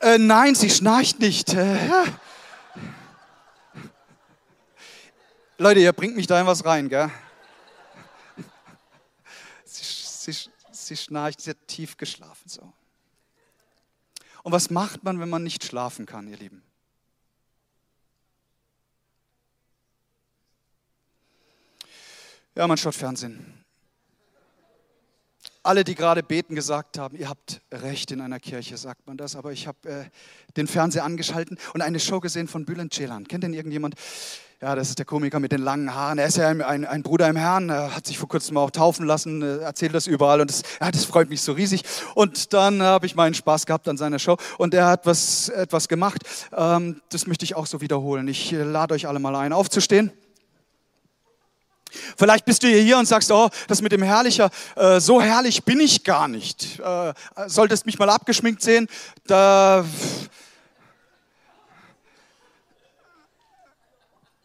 Äh, 0.00 0.18
nein, 0.18 0.54
sie 0.54 0.70
schnarcht 0.70 1.18
nicht. 1.18 1.52
Äh. 1.52 1.76
Leute, 5.58 5.80
ihr 5.80 5.92
bringt 5.92 6.16
mich 6.16 6.26
da 6.26 6.40
in 6.40 6.46
was 6.46 6.64
rein, 6.64 6.88
gell? 6.88 7.10
Sie, 9.64 10.32
sie, 10.32 10.50
sie 10.72 10.96
schnarcht, 10.96 11.42
sie 11.42 11.50
hat 11.50 11.66
tief 11.66 11.98
geschlafen. 11.98 12.48
So. 12.48 12.72
Und 14.42 14.52
was 14.52 14.70
macht 14.70 15.04
man, 15.04 15.20
wenn 15.20 15.28
man 15.28 15.42
nicht 15.42 15.64
schlafen 15.64 16.06
kann, 16.06 16.28
ihr 16.28 16.36
Lieben? 16.36 16.62
Ja, 22.54 22.66
man 22.66 22.76
schaut 22.76 22.94
Fernsehen. 22.94 23.59
Alle, 25.62 25.84
die 25.84 25.94
gerade 25.94 26.22
beten, 26.22 26.54
gesagt 26.54 26.98
haben, 26.98 27.16
ihr 27.18 27.28
habt 27.28 27.60
recht 27.70 28.10
in 28.12 28.22
einer 28.22 28.40
Kirche, 28.40 28.78
sagt 28.78 29.06
man 29.06 29.18
das, 29.18 29.36
aber 29.36 29.52
ich 29.52 29.66
habe 29.66 29.88
äh, 29.88 30.04
den 30.56 30.66
Fernseher 30.66 31.04
angeschalten 31.04 31.58
und 31.74 31.82
eine 31.82 32.00
Show 32.00 32.18
gesehen 32.18 32.48
von 32.48 32.64
Bülent 32.64 32.94
Ceylan. 32.94 33.28
Kennt 33.28 33.44
denn 33.44 33.52
irgendjemand? 33.52 33.94
Ja, 34.62 34.74
das 34.74 34.88
ist 34.88 34.98
der 34.98 35.04
Komiker 35.04 35.38
mit 35.38 35.52
den 35.52 35.60
langen 35.60 35.94
Haaren. 35.94 36.18
Er 36.18 36.26
ist 36.26 36.38
ja 36.38 36.48
ein, 36.48 36.62
ein, 36.62 36.86
ein 36.86 37.02
Bruder 37.02 37.28
im 37.28 37.36
Herrn, 37.36 37.68
er 37.68 37.94
hat 37.94 38.06
sich 38.06 38.18
vor 38.18 38.28
kurzem 38.28 38.56
auch 38.56 38.70
taufen 38.70 39.06
lassen, 39.06 39.42
äh, 39.42 39.58
erzählt 39.58 39.94
das 39.94 40.06
überall 40.06 40.40
und 40.40 40.50
das, 40.50 40.62
ja, 40.80 40.90
das 40.90 41.04
freut 41.04 41.28
mich 41.28 41.42
so 41.42 41.52
riesig. 41.52 41.82
Und 42.14 42.54
dann 42.54 42.80
habe 42.80 43.04
ich 43.04 43.14
meinen 43.14 43.34
Spaß 43.34 43.66
gehabt 43.66 43.86
an 43.86 43.98
seiner 43.98 44.18
Show 44.18 44.38
und 44.56 44.72
er 44.72 44.86
hat 44.86 45.04
was, 45.04 45.50
etwas 45.50 45.88
gemacht. 45.88 46.22
Ähm, 46.56 47.02
das 47.10 47.26
möchte 47.26 47.44
ich 47.44 47.54
auch 47.54 47.66
so 47.66 47.82
wiederholen. 47.82 48.28
Ich 48.28 48.50
äh, 48.54 48.62
lade 48.62 48.94
euch 48.94 49.06
alle 49.06 49.18
mal 49.18 49.36
ein, 49.36 49.52
aufzustehen. 49.52 50.10
Vielleicht 52.16 52.44
bist 52.44 52.62
du 52.62 52.68
hier 52.68 52.98
und 52.98 53.06
sagst, 53.06 53.30
oh, 53.32 53.48
das 53.68 53.82
mit 53.82 53.92
dem 53.92 54.02
Herrlicher, 54.02 54.50
äh, 54.76 55.00
so 55.00 55.20
herrlich 55.20 55.64
bin 55.64 55.80
ich 55.80 56.04
gar 56.04 56.28
nicht. 56.28 56.78
Äh, 56.78 57.14
solltest 57.46 57.86
mich 57.86 57.98
mal 57.98 58.10
abgeschminkt 58.10 58.62
sehen, 58.62 58.88
da... 59.26 59.84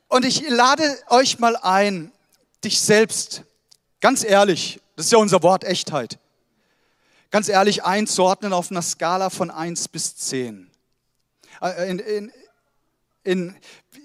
Und 0.08 0.24
ich 0.24 0.48
lade 0.48 0.98
euch 1.10 1.40
mal 1.40 1.58
ein, 1.58 2.12
dich 2.64 2.80
selbst, 2.80 3.44
ganz 4.00 4.24
ehrlich, 4.24 4.80
das 4.96 5.08
ist 5.08 5.12
ja 5.12 5.18
unser 5.18 5.44
Wort 5.44 5.66
Echtheit, 5.66 6.20
ganz 7.32 7.50
ehrlich 7.50 7.84
einzuordnen 7.84 8.54
auf 8.54 8.72
einer 8.72 8.82
Skala 8.82 9.30
von 9.30 9.52
1 9.52 9.90
bis 9.90 10.16
10. 10.16 10.72
Äh, 11.62 11.90
in, 11.90 12.00
in, 12.00 12.32
in, 13.24 13.56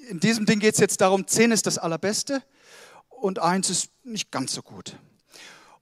in 0.09 0.21
diesem 0.21 0.47
Ding 0.47 0.59
geht 0.59 0.75
es 0.75 0.81
jetzt 0.81 1.01
darum, 1.01 1.27
10 1.27 1.53
ist 1.53 1.67
das 1.67 1.79
Allerbeste 1.79 2.43
und 3.21 3.39
eins 3.39 3.71
ist 3.71 3.91
nicht 4.05 4.31
ganz 4.31 4.53
so 4.55 4.63
gut. 4.63 4.97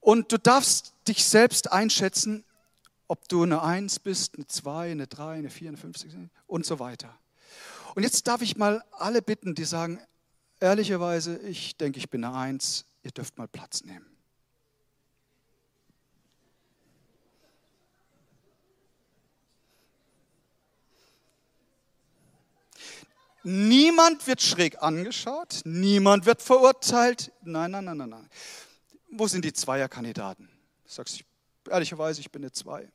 Und 0.00 0.32
du 0.32 0.38
darfst 0.38 0.94
dich 1.06 1.24
selbst 1.24 1.72
einschätzen, 1.72 2.44
ob 3.08 3.28
du 3.28 3.42
eine 3.42 3.62
Eins 3.62 3.98
bist, 3.98 4.36
eine 4.36 4.46
Zwei, 4.46 4.90
eine 4.90 5.06
Drei, 5.06 5.34
eine 5.34 5.50
Vier, 5.50 5.68
eine 5.68 5.76
Fünf 5.76 5.96
und 6.46 6.66
so 6.66 6.78
weiter. 6.78 7.18
Und 7.94 8.02
jetzt 8.02 8.26
darf 8.26 8.42
ich 8.42 8.56
mal 8.56 8.84
alle 8.92 9.22
bitten, 9.22 9.54
die 9.54 9.64
sagen, 9.64 9.98
ehrlicherweise, 10.60 11.38
ich 11.38 11.76
denke, 11.76 11.98
ich 11.98 12.10
bin 12.10 12.24
eine 12.24 12.36
Eins, 12.36 12.84
ihr 13.02 13.10
dürft 13.10 13.38
mal 13.38 13.48
Platz 13.48 13.82
nehmen. 13.82 14.06
Niemand 23.50 24.26
wird 24.26 24.42
schräg 24.42 24.82
angeschaut, 24.82 25.62
niemand 25.64 26.26
wird 26.26 26.42
verurteilt. 26.42 27.32
Nein, 27.40 27.70
nein, 27.70 27.82
nein, 27.82 27.96
nein, 27.96 28.10
nein. 28.10 28.30
Wo 29.10 29.26
sind 29.26 29.42
die 29.42 29.54
Zweierkandidaten? 29.54 30.50
Du 30.84 30.90
sagst 30.92 31.24
ehrlicherweise, 31.66 32.20
ich 32.20 32.30
bin 32.30 32.42
eine 32.42 32.52
Zwei. 32.52 32.92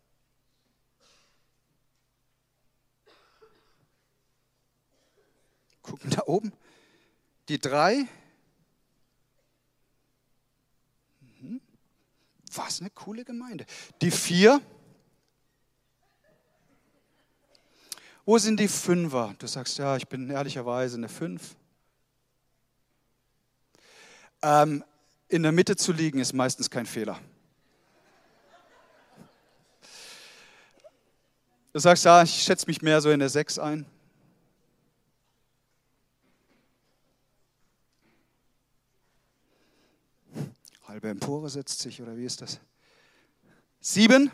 Gucken 5.82 6.12
da 6.12 6.22
oben. 6.28 6.54
Die 7.50 7.58
drei. 7.58 8.06
Mhm. 11.20 11.62
Was 12.54 12.80
eine 12.80 12.92
coole 12.92 13.26
Gemeinde. 13.26 13.66
Die 14.04 14.12
vier. 14.12 14.62
Wo 18.26 18.38
sind 18.38 18.60
die 18.60 18.70
Fünfer? 18.70 19.36
Du 19.38 19.48
sagst, 19.48 19.78
ja, 19.78 19.98
ich 19.98 20.08
bin 20.08 20.30
ehrlicherweise 20.30 20.96
eine 20.96 21.10
Fünf. 21.10 21.56
Ähm, 24.42 24.84
in 25.28 25.44
der 25.44 25.52
Mitte 25.52 25.76
zu 25.76 25.92
liegen 25.92 26.20
ist 26.20 26.32
meistens 26.32 26.70
kein 26.70 26.86
Fehler. 26.86 27.20
Du 31.74 31.80
sagst, 31.80 32.06
ja, 32.06 32.24
ich 32.24 32.44
schätze 32.44 32.68
mich 32.68 32.82
mehr 32.82 33.02
so 33.02 33.10
in 33.10 33.20
der 33.20 33.30
Sechs 33.30 33.60
ein. 33.60 33.86
Halbe 40.88 41.10
Empore 41.10 41.50
setzt 41.50 41.80
sich, 41.80 42.02
oder 42.02 42.16
wie 42.16 42.26
ist 42.26 42.42
das? 42.42 42.60
Sieben. 43.82 44.32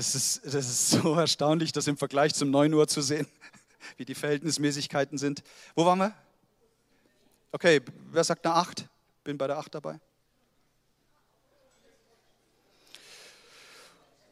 Das 0.00 0.14
ist, 0.14 0.40
das 0.46 0.54
ist 0.54 0.90
so 0.92 1.14
erstaunlich, 1.18 1.72
das 1.72 1.86
im 1.86 1.98
Vergleich 1.98 2.32
zum 2.32 2.50
9 2.50 2.72
Uhr 2.72 2.88
zu 2.88 3.02
sehen, 3.02 3.26
wie 3.98 4.06
die 4.06 4.14
Verhältnismäßigkeiten 4.14 5.18
sind. 5.18 5.42
Wo 5.74 5.84
waren 5.84 5.98
wir? 5.98 6.14
Okay, 7.52 7.82
wer 8.10 8.24
sagt 8.24 8.46
eine 8.46 8.54
8? 8.54 8.86
Bin 9.24 9.36
bei 9.36 9.46
der 9.46 9.58
8 9.58 9.74
dabei. 9.74 10.00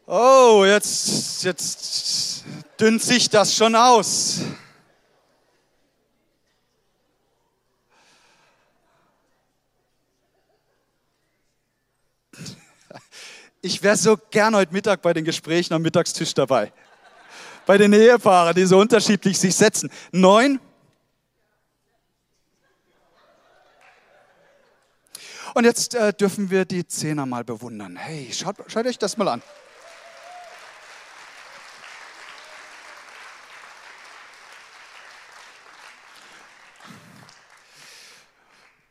Oh, 0.06 0.64
jetzt, 0.64 1.44
jetzt 1.44 2.44
dünnt 2.80 3.02
sich 3.02 3.28
das 3.28 3.54
schon 3.54 3.74
aus. 3.76 4.40
Ich 13.60 13.82
wäre 13.82 13.96
so 13.96 14.16
gern 14.30 14.54
heute 14.54 14.72
Mittag 14.72 15.02
bei 15.02 15.12
den 15.12 15.24
Gesprächen 15.24 15.74
am 15.74 15.82
Mittagstisch 15.82 16.32
dabei. 16.32 16.72
Bei 17.66 17.76
den 17.76 17.92
Ehepaaren, 17.92 18.54
die 18.54 18.64
so 18.64 18.78
unterschiedlich 18.78 19.36
sich 19.36 19.54
setzen. 19.54 19.90
Neun. 20.12 20.60
Und 25.54 25.64
jetzt 25.64 25.96
äh, 25.96 26.12
dürfen 26.12 26.50
wir 26.50 26.66
die 26.66 26.86
Zehner 26.86 27.26
mal 27.26 27.42
bewundern. 27.42 27.96
Hey, 27.96 28.30
schaut, 28.32 28.56
schaut 28.68 28.86
euch 28.86 28.96
das 28.96 29.16
mal 29.16 29.26
an. 29.26 29.42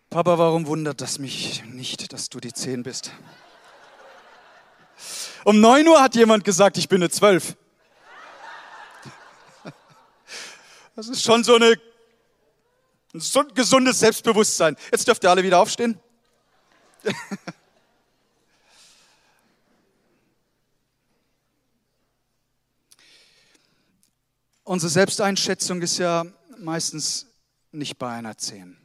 Papa, 0.10 0.38
warum 0.38 0.68
wundert 0.68 1.00
das 1.00 1.20
mich 1.20 1.64
nicht, 1.64 2.12
dass 2.12 2.28
du 2.30 2.42
die 2.42 2.52
Zehn 2.52 2.84
bist? 2.84 3.14
Um 5.44 5.60
9 5.62 5.88
Uhr 5.88 6.02
hat 6.02 6.16
jemand 6.16 6.44
gesagt, 6.44 6.78
ich 6.78 6.90
bin 6.90 7.02
eine 7.02 7.10
12. 7.10 7.56
Das 10.96 11.08
ist 11.10 11.24
schon 11.24 11.44
so 11.44 11.56
eine, 11.56 11.76
ein 13.14 13.22
gesundes 13.54 14.00
Selbstbewusstsein. 14.00 14.76
Jetzt 14.92 15.08
dürft 15.08 15.24
ihr 15.24 15.30
alle 15.30 15.44
wieder 15.44 15.60
aufstehen. 15.60 16.00
Unsere 24.64 24.90
Selbsteinschätzung 24.90 25.82
ist 25.84 26.00
ja 26.00 26.26
meistens 26.58 27.28
nicht 27.72 27.98
bei 27.98 28.10
einer 28.10 28.38
10. 28.38 28.78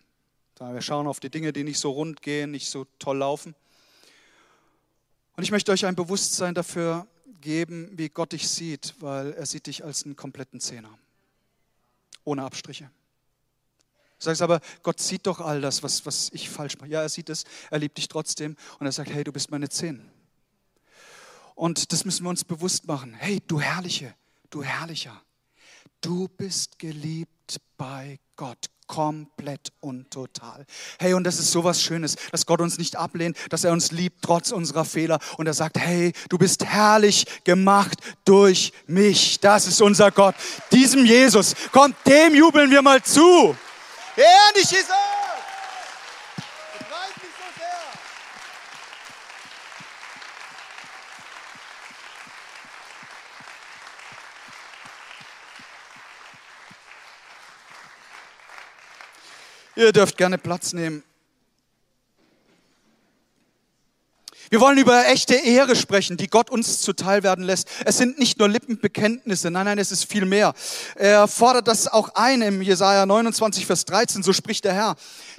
Wir 0.61 0.83
schauen 0.83 1.09
auf 1.09 1.19
die 1.19 1.31
Dinge, 1.31 1.53
die 1.53 1.65
nicht 1.65 1.81
so 1.81 1.91
rund 1.91 2.23
gehen, 2.23 2.53
nicht 2.53 2.71
so 2.71 2.87
toll 3.01 3.19
laufen. 3.19 3.57
Und 5.37 5.45
ich 5.45 5.51
möchte 5.51 5.73
euch 5.73 5.87
ein 5.87 5.97
Bewusstsein 5.97 6.55
dafür 6.55 7.07
geben, 7.41 7.91
wie 7.93 8.09
Gott 8.09 8.33
dich 8.33 8.49
sieht, 8.49 8.95
weil 9.01 9.33
er 9.33 9.47
sieht 9.47 9.67
dich 9.67 9.85
als 9.85 10.05
einen 10.05 10.17
kompletten 10.17 10.61
Zehner. 10.61 10.99
Ohne 12.25 12.45
Abstriche. 12.45 12.91
Du 14.19 14.27
sagst 14.27 14.43
aber, 14.43 14.61
Gott 14.83 15.01
sieht 15.01 15.27
doch 15.27 15.41
all 15.41 15.61
das, 15.61 15.83
was, 15.83 16.07
was 16.07 16.31
ich 16.33 16.49
falsch 16.49 16.79
mache. 16.79 16.91
Ja, 16.91 17.03
er 17.03 17.09
sieht 17.09 17.29
es, 17.29 17.45
er 17.71 17.81
liebt 17.81 17.99
dich 17.99 18.09
trotzdem 18.09 18.57
und 18.79 18.87
er 18.87 18.93
sagt, 18.93 19.11
hey, 19.11 19.25
du 19.25 19.33
bist 19.33 19.51
meine 19.51 19.69
Zehn. 19.69 20.09
Und 21.55 21.93
das 21.93 22.05
müssen 22.05 22.25
wir 22.25 22.31
uns 22.31 22.45
bewusst 22.45 22.87
machen. 22.87 23.15
Hey, 23.15 23.43
du 23.47 23.61
Herrliche, 23.61 24.15
du 24.51 24.63
Herrlicher, 24.63 25.21
du 26.01 26.29
bist 26.29 26.79
geliebt 26.79 27.61
bei 27.77 28.21
Gott 28.37 28.71
komplett 28.93 29.73
und 29.81 30.11
total. 30.11 30.67
Hey, 30.99 31.15
und 31.15 31.25
das 31.25 31.39
ist 31.39 31.51
so 31.51 31.65
was 31.65 31.83
Schönes, 31.83 32.17
dass 32.31 32.45
Gott 32.45 32.61
uns 32.61 32.77
nicht 32.77 32.97
ablehnt, 32.97 33.39
dass 33.49 33.65
er 33.65 33.73
uns 33.73 33.91
liebt 33.91 34.21
trotz 34.21 34.53
unserer 34.53 34.85
Fehler 34.85 35.19
und 35.39 35.47
er 35.47 35.55
sagt, 35.55 35.79
hey, 35.79 36.13
du 36.29 36.37
bist 36.37 36.67
herrlich 36.67 37.25
gemacht 37.45 37.99
durch 38.27 38.75
mich. 38.87 39.41
Das 39.41 39.67
ist 39.67 39.81
unser 39.81 40.11
Gott. 40.11 40.35
Diesem 40.73 41.07
Jesus, 41.07 41.55
kommt, 41.73 41.97
dem 42.07 42.35
jubeln 42.35 42.71
wir 42.71 42.83
mal 42.83 43.03
zu. 43.03 43.57
Dich, 44.55 44.71
Jesus! 44.71 44.87
Wir 46.75 46.85
preisen 46.87 47.15
dich 47.17 47.33
so 47.39 47.49
sehr. 47.59 47.81
Ihr 59.83 59.93
dürft 59.93 60.17
gerne 60.17 60.39
Platz 60.39 60.73
nehmen. 60.73 61.03
Wir 64.49 64.61
wollen 64.61 64.79
über 64.79 65.07
echte 65.07 65.35
Ehre 65.35 65.75
sprechen, 65.75 66.17
die 66.17 66.29
Gott 66.29 66.51
uns 66.51 66.81
zuteil 66.83 67.23
werden 67.23 67.43
lässt. 67.43 67.69
Es 67.85 67.97
sind 67.97 68.19
nicht 68.19 68.39
nur 68.39 68.49
Lippenbekenntnisse, 68.49 69.51
nein, 69.51 69.65
nein, 69.65 69.79
es 69.79 69.91
ist 69.91 70.05
viel 70.05 70.25
mehr. 70.25 70.53
Er 70.95 71.27
fordert 71.27 71.67
das 71.67 71.89
auch 71.89 72.11
ein 72.15 72.43
im 72.43 72.63
Jesaja 72.63 73.07
29, 73.07 73.67
Vers 73.67 73.87
13, 73.87 74.23
so 74.23 74.33
spricht 74.33 74.65
der 74.65 74.75
Herr. 74.75 74.97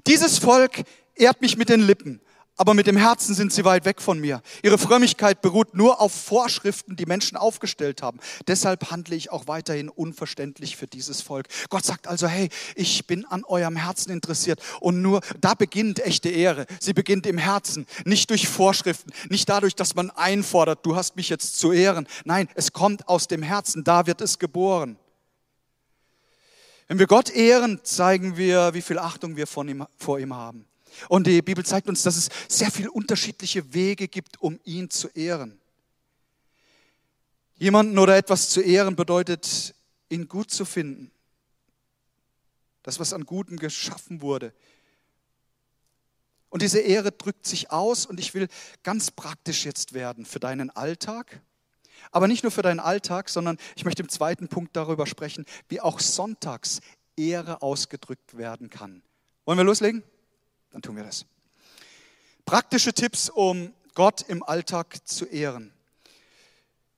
Dieses 0.07 0.39
Volk 0.39 0.83
ehrt 1.15 1.41
mich 1.41 1.55
mit 1.55 1.69
den 1.69 1.81
Lippen, 1.81 2.19
aber 2.55 2.75
mit 2.75 2.85
dem 2.85 2.97
Herzen 2.97 3.33
sind 3.33 3.51
sie 3.51 3.65
weit 3.65 3.85
weg 3.85 3.99
von 3.99 4.19
mir. 4.19 4.41
Ihre 4.61 4.77
Frömmigkeit 4.77 5.41
beruht 5.41 5.73
nur 5.73 5.99
auf 5.99 6.13
Vorschriften, 6.13 6.95
die 6.95 7.07
Menschen 7.07 7.35
aufgestellt 7.35 8.03
haben. 8.03 8.19
Deshalb 8.47 8.91
handle 8.91 9.15
ich 9.15 9.31
auch 9.31 9.47
weiterhin 9.47 9.89
unverständlich 9.89 10.77
für 10.77 10.85
dieses 10.85 11.21
Volk. 11.21 11.47
Gott 11.69 11.83
sagt 11.83 12.07
also, 12.07 12.27
hey, 12.27 12.49
ich 12.75 13.07
bin 13.07 13.25
an 13.25 13.43
eurem 13.43 13.75
Herzen 13.75 14.11
interessiert. 14.11 14.61
Und 14.79 15.01
nur 15.01 15.21
da 15.41 15.55
beginnt 15.55 15.99
echte 15.99 16.29
Ehre. 16.29 16.67
Sie 16.79 16.93
beginnt 16.93 17.25
im 17.25 17.39
Herzen, 17.39 17.87
nicht 18.05 18.29
durch 18.29 18.47
Vorschriften, 18.47 19.11
nicht 19.29 19.49
dadurch, 19.49 19.75
dass 19.75 19.95
man 19.95 20.11
einfordert, 20.11 20.85
du 20.85 20.95
hast 20.95 21.15
mich 21.15 21.29
jetzt 21.29 21.57
zu 21.57 21.71
ehren. 21.71 22.07
Nein, 22.23 22.47
es 22.53 22.71
kommt 22.71 23.07
aus 23.07 23.27
dem 23.27 23.41
Herzen, 23.41 23.83
da 23.83 24.05
wird 24.05 24.21
es 24.21 24.37
geboren. 24.37 24.97
Wenn 26.87 26.99
wir 26.99 27.07
Gott 27.07 27.31
ehren, 27.31 27.79
zeigen 27.83 28.37
wir, 28.37 28.75
wie 28.75 28.81
viel 28.83 28.99
Achtung 28.99 29.37
wir 29.37 29.47
von 29.47 29.67
ihm, 29.67 29.85
vor 29.97 30.19
ihm 30.19 30.35
haben. 30.35 30.67
Und 31.09 31.27
die 31.27 31.41
Bibel 31.41 31.65
zeigt 31.65 31.87
uns, 31.87 32.03
dass 32.03 32.15
es 32.15 32.29
sehr 32.47 32.71
viele 32.71 32.91
unterschiedliche 32.91 33.73
Wege 33.73 34.07
gibt, 34.07 34.41
um 34.41 34.59
ihn 34.63 34.89
zu 34.89 35.07
ehren. 35.09 35.59
Jemanden 37.55 37.97
oder 37.97 38.17
etwas 38.17 38.49
zu 38.49 38.61
ehren 38.61 38.95
bedeutet, 38.95 39.73
ihn 40.09 40.27
gut 40.27 40.51
zu 40.51 40.65
finden. 40.65 41.11
Das, 42.81 42.99
was 42.99 43.13
an 43.13 43.25
Gutem 43.25 43.57
geschaffen 43.57 44.21
wurde. 44.21 44.53
Und 46.49 46.61
diese 46.61 46.79
Ehre 46.79 47.11
drückt 47.11 47.47
sich 47.47 47.71
aus 47.71 48.05
und 48.05 48.19
ich 48.19 48.33
will 48.33 48.47
ganz 48.83 49.09
praktisch 49.09 49.65
jetzt 49.65 49.93
werden 49.93 50.25
für 50.25 50.39
deinen 50.39 50.69
Alltag. 50.69 51.41
Aber 52.11 52.27
nicht 52.27 52.43
nur 52.43 52.51
für 52.51 52.61
deinen 52.61 52.79
Alltag, 52.79 53.29
sondern 53.29 53.57
ich 53.75 53.85
möchte 53.85 54.03
im 54.03 54.09
zweiten 54.09 54.49
Punkt 54.49 54.75
darüber 54.75 55.07
sprechen, 55.07 55.45
wie 55.69 55.81
auch 55.81 55.99
sonntags 55.99 56.81
Ehre 57.15 57.61
ausgedrückt 57.61 58.37
werden 58.37 58.69
kann. 58.69 59.01
Wollen 59.45 59.57
wir 59.57 59.63
loslegen? 59.65 60.03
Dann 60.73 60.81
tun 60.81 60.95
wir 60.95 61.03
das. 61.03 61.25
Praktische 62.45 62.93
Tipps, 62.93 63.29
um 63.29 63.73
Gott 63.93 64.23
im 64.27 64.43
Alltag 64.43 65.07
zu 65.07 65.25
ehren. 65.25 65.71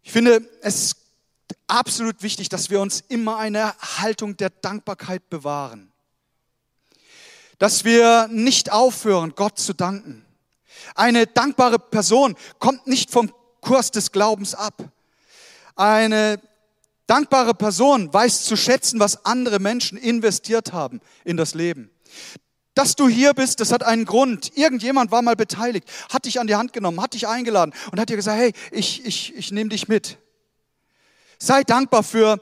Ich 0.02 0.12
finde 0.12 0.50
es 0.62 0.96
absolut 1.68 2.24
wichtig, 2.24 2.48
dass 2.48 2.70
wir 2.70 2.80
uns 2.80 3.04
immer 3.10 3.38
eine 3.38 3.76
Haltung 4.00 4.38
der 4.38 4.50
Dankbarkeit 4.50 5.30
bewahren. 5.30 5.92
Dass 7.60 7.84
wir 7.84 8.28
nicht 8.30 8.72
aufhören, 8.72 9.34
Gott 9.36 9.60
zu 9.60 9.74
danken. 9.74 10.26
Eine 10.96 11.28
dankbare 11.28 11.80
Person 11.80 12.36
kommt 12.60 12.88
nicht 12.88 13.12
vom 13.12 13.34
Kurs 13.60 13.92
des 13.92 14.12
Glaubens 14.12 14.56
ab. 14.56 14.90
Eine 15.76 16.40
dankbare 17.08 17.54
Person 17.54 18.14
weiß 18.14 18.46
zu 18.46 18.56
schätzen, 18.56 19.00
was 19.02 19.26
andere 19.26 19.60
Menschen 19.60 19.98
investiert 19.98 20.72
haben 20.72 21.02
in 21.26 21.36
das 21.36 21.56
Leben. 21.56 21.92
Dass 22.76 22.96
du 22.96 23.08
hier 23.08 23.34
bist, 23.34 23.62
das 23.62 23.72
hat 23.72 23.84
einen 23.84 24.06
Grund. 24.06 24.56
Irgendjemand 24.58 25.10
war 25.10 25.22
mal 25.22 25.38
beteiligt, 25.38 25.90
hat 26.12 26.26
dich 26.26 26.40
an 26.42 26.48
die 26.48 26.56
Hand 26.56 26.74
genommen, 26.74 27.02
hat 27.02 27.14
dich 27.14 27.28
eingeladen 27.28 27.74
und 27.92 28.00
hat 28.00 28.10
dir 28.10 28.18
gesagt, 28.18 28.38
hey, 28.38 28.54
ich, 28.72 29.06
ich, 29.06 29.34
ich 29.36 29.52
nehme 29.54 29.70
dich 29.70 29.88
mit. 29.88 30.18
Sei 31.40 31.64
dankbar 31.64 32.04
für 32.04 32.40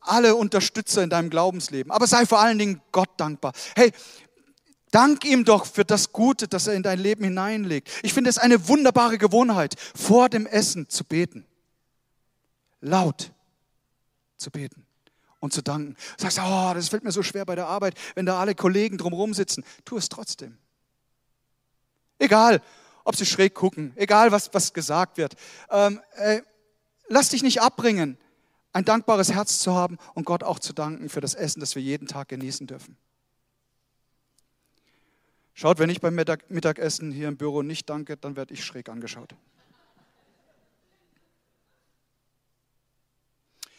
alle 0.00 0.34
Unterstützer 0.34 1.02
in 1.02 1.08
deinem 1.08 1.30
Glaubensleben, 1.30 1.90
aber 1.90 2.06
sei 2.06 2.26
vor 2.26 2.40
allen 2.40 2.58
Dingen 2.58 2.82
Gott 2.92 3.08
dankbar. 3.16 3.52
Hey, 3.74 3.92
dank 4.90 5.24
ihm 5.24 5.46
doch 5.46 5.64
für 5.64 5.86
das 5.86 6.12
Gute, 6.12 6.46
das 6.46 6.66
er 6.66 6.74
in 6.74 6.82
dein 6.82 6.98
Leben 6.98 7.24
hineinlegt. 7.24 7.88
Ich 8.02 8.12
finde 8.12 8.28
es 8.28 8.36
eine 8.36 8.68
wunderbare 8.68 9.16
Gewohnheit, 9.16 9.76
vor 9.94 10.28
dem 10.28 10.46
Essen 10.46 10.90
zu 10.90 11.04
beten. 11.04 11.46
Laut 12.82 13.32
zu 14.36 14.50
beten 14.50 14.86
und 15.40 15.52
zu 15.52 15.62
danken. 15.62 15.96
Du 16.16 16.22
sagst, 16.22 16.38
oh, 16.38 16.72
das 16.74 16.88
fällt 16.88 17.02
mir 17.02 17.12
so 17.12 17.22
schwer 17.22 17.44
bei 17.44 17.54
der 17.54 17.66
Arbeit, 17.66 17.94
wenn 18.14 18.26
da 18.26 18.38
alle 18.38 18.54
Kollegen 18.54 18.98
drumherum 18.98 19.34
sitzen. 19.34 19.64
Tu 19.84 19.96
es 19.96 20.08
trotzdem. 20.08 20.58
Egal, 22.18 22.62
ob 23.04 23.16
sie 23.16 23.26
schräg 23.26 23.54
gucken, 23.54 23.92
egal, 23.96 24.30
was, 24.30 24.52
was 24.52 24.72
gesagt 24.72 25.16
wird. 25.16 25.34
Ähm, 25.70 26.00
äh, 26.16 26.42
lass 27.08 27.30
dich 27.30 27.42
nicht 27.42 27.62
abbringen, 27.62 28.18
ein 28.72 28.84
dankbares 28.84 29.32
Herz 29.32 29.58
zu 29.58 29.74
haben 29.74 29.98
und 30.14 30.26
Gott 30.26 30.44
auch 30.44 30.58
zu 30.58 30.72
danken 30.72 31.08
für 31.08 31.20
das 31.20 31.34
Essen, 31.34 31.60
das 31.60 31.74
wir 31.74 31.82
jeden 31.82 32.06
Tag 32.06 32.28
genießen 32.28 32.66
dürfen. 32.66 32.96
Schaut, 35.54 35.78
wenn 35.78 35.90
ich 35.90 36.00
beim 36.00 36.14
Mittag, 36.14 36.50
Mittagessen 36.50 37.10
hier 37.10 37.28
im 37.28 37.36
Büro 37.36 37.62
nicht 37.62 37.90
danke, 37.90 38.16
dann 38.16 38.36
werde 38.36 38.54
ich 38.54 38.64
schräg 38.64 38.88
angeschaut. 38.88 39.34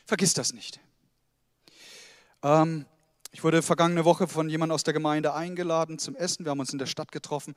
Vergiss 0.05 0.33
das 0.33 0.51
nicht. 0.51 0.79
Ähm, 2.43 2.85
ich 3.31 3.43
wurde 3.43 3.61
vergangene 3.61 4.03
Woche 4.03 4.27
von 4.27 4.49
jemandem 4.49 4.75
aus 4.75 4.83
der 4.83 4.93
Gemeinde 4.93 5.33
eingeladen 5.33 5.99
zum 5.99 6.15
Essen. 6.15 6.45
Wir 6.45 6.51
haben 6.51 6.59
uns 6.59 6.73
in 6.73 6.79
der 6.79 6.85
Stadt 6.85 7.11
getroffen. 7.11 7.55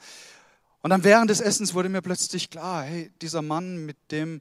Und 0.83 0.91
dann 0.91 1.03
während 1.03 1.31
des 1.31 1.41
Essens 1.41 1.75
wurde 1.75 1.89
mir 1.89 2.03
plötzlich 2.03 2.51
klar, 2.51 2.83
hey, 2.85 3.11
dieser 3.23 3.43
Mann, 3.43 3.85
mit 3.87 3.97
dem 4.11 4.41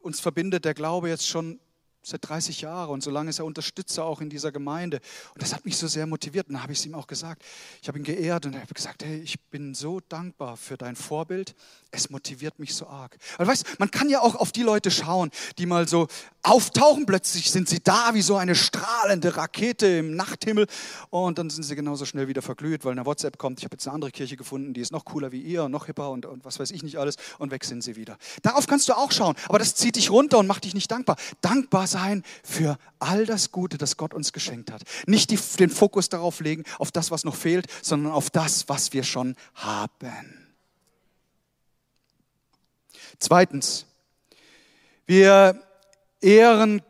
uns 0.00 0.20
verbindet 0.20 0.64
der 0.64 0.74
Glaube 0.74 1.08
jetzt 1.08 1.28
schon 1.28 1.60
seit 2.02 2.28
30 2.28 2.62
Jahren 2.62 2.90
und 2.90 3.02
so 3.02 3.10
lange 3.10 3.30
ist 3.30 3.38
er 3.38 3.44
Unterstützer 3.44 4.04
auch 4.04 4.20
in 4.20 4.30
dieser 4.30 4.52
Gemeinde. 4.52 5.00
Und 5.34 5.42
das 5.42 5.54
hat 5.54 5.64
mich 5.64 5.76
so 5.76 5.86
sehr 5.86 6.06
motiviert. 6.06 6.48
Und 6.48 6.54
dann 6.54 6.62
habe 6.62 6.72
ich 6.72 6.78
es 6.78 6.86
ihm 6.86 6.94
auch 6.94 7.06
gesagt. 7.06 7.42
Ich 7.82 7.88
habe 7.88 7.98
ihn 7.98 8.04
geehrt 8.04 8.46
und 8.46 8.54
habe 8.54 8.72
gesagt, 8.72 9.04
hey, 9.04 9.20
ich 9.20 9.38
bin 9.50 9.74
so 9.74 10.00
dankbar 10.08 10.56
für 10.56 10.76
dein 10.76 10.96
Vorbild. 10.96 11.54
Es 11.90 12.08
motiviert 12.08 12.58
mich 12.58 12.74
so 12.74 12.86
arg. 12.86 13.16
Weil 13.36 13.46
weißt, 13.46 13.78
man 13.78 13.90
kann 13.90 14.08
ja 14.08 14.20
auch 14.20 14.34
auf 14.34 14.52
die 14.52 14.62
Leute 14.62 14.90
schauen, 14.90 15.30
die 15.58 15.66
mal 15.66 15.88
so 15.88 16.06
auftauchen. 16.42 17.04
Plötzlich 17.04 17.50
sind 17.50 17.68
sie 17.68 17.80
da 17.82 18.14
wie 18.14 18.22
so 18.22 18.36
eine 18.36 18.54
strahlende 18.54 19.36
Rakete 19.36 19.86
im 19.86 20.16
Nachthimmel 20.16 20.66
und 21.10 21.38
dann 21.38 21.50
sind 21.50 21.64
sie 21.64 21.74
genauso 21.74 22.06
schnell 22.06 22.28
wieder 22.28 22.42
verglüht, 22.42 22.84
weil 22.84 22.92
eine 22.92 23.04
WhatsApp 23.04 23.36
kommt. 23.36 23.58
Ich 23.58 23.64
habe 23.64 23.74
jetzt 23.74 23.86
eine 23.86 23.94
andere 23.94 24.10
Kirche 24.10 24.36
gefunden, 24.36 24.72
die 24.72 24.80
ist 24.80 24.92
noch 24.92 25.04
cooler 25.04 25.32
wie 25.32 25.40
ihr 25.40 25.64
und 25.64 25.72
noch 25.72 25.86
hipper 25.86 26.10
und, 26.10 26.26
und 26.26 26.44
was 26.44 26.58
weiß 26.58 26.70
ich 26.70 26.82
nicht 26.82 26.96
alles 26.96 27.16
und 27.38 27.50
weg 27.50 27.64
sind 27.64 27.82
sie 27.82 27.96
wieder. 27.96 28.16
Darauf 28.42 28.66
kannst 28.66 28.88
du 28.88 28.94
auch 28.94 29.12
schauen, 29.12 29.34
aber 29.48 29.58
das 29.58 29.74
zieht 29.74 29.96
dich 29.96 30.10
runter 30.10 30.38
und 30.38 30.46
macht 30.46 30.64
dich 30.64 30.74
nicht 30.74 30.90
dankbar. 30.90 31.16
Dankbar 31.40 31.86
sein 31.90 32.22
für 32.42 32.78
all 32.98 33.26
das 33.26 33.52
Gute, 33.52 33.78
das 33.78 33.96
Gott 33.96 34.14
uns 34.14 34.32
geschenkt 34.32 34.70
hat. 34.70 34.82
Nicht 35.06 35.30
die, 35.30 35.38
den 35.58 35.70
Fokus 35.70 36.08
darauf 36.08 36.40
legen, 36.40 36.64
auf 36.78 36.92
das, 36.92 37.10
was 37.10 37.24
noch 37.24 37.36
fehlt, 37.36 37.66
sondern 37.82 38.12
auf 38.12 38.30
das, 38.30 38.68
was 38.68 38.92
wir 38.92 39.02
schon 39.02 39.36
haben. 39.54 40.48
Zweitens, 43.18 43.86
wir 45.06 45.62
ehren 46.20 46.82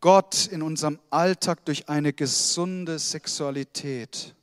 Gott 0.00 0.46
in 0.46 0.62
unserem 0.62 0.98
Alltag 1.10 1.64
durch 1.64 1.88
eine 1.88 2.12
gesunde 2.12 2.98
Sexualität. 2.98 4.34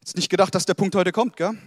Jetzt 0.00 0.16
nicht 0.16 0.28
gedacht, 0.28 0.54
dass 0.54 0.66
der 0.66 0.74
Punkt 0.74 0.94
heute 0.94 1.12
kommt, 1.12 1.36
gell? 1.36 1.58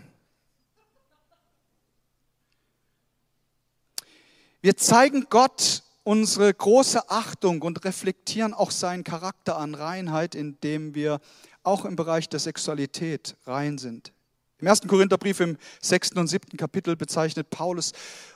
Wir 4.62 4.78
zeigen 4.78 5.28
Gott 5.30 5.84
unsere 6.04 6.54
große 6.54 7.10
Achtung 7.10 7.62
und 7.62 7.86
reflektieren 7.86 8.54
auch 8.54 8.72
seinen 8.72 9.04
Charakter 9.04 9.58
an 9.58 9.76
Reinheit, 9.76 10.36
indem 10.36 10.96
wir 10.96 11.20
auch 11.64 11.86
im 11.86 11.96
Bereich 11.96 12.30
der 12.30 12.40
Sexualität 12.40 13.36
rein 13.46 13.78
sind. 13.78 14.12
Im 14.60 14.68
ersten 14.68 14.88
Korintherbrief 14.88 15.40
im 15.40 15.58
sechsten 15.82 16.20
und 16.20 16.28
siebten 16.28 16.58
Kapitel 16.58 16.96
bezeichnet 16.96 17.50
Paulus 17.50 17.92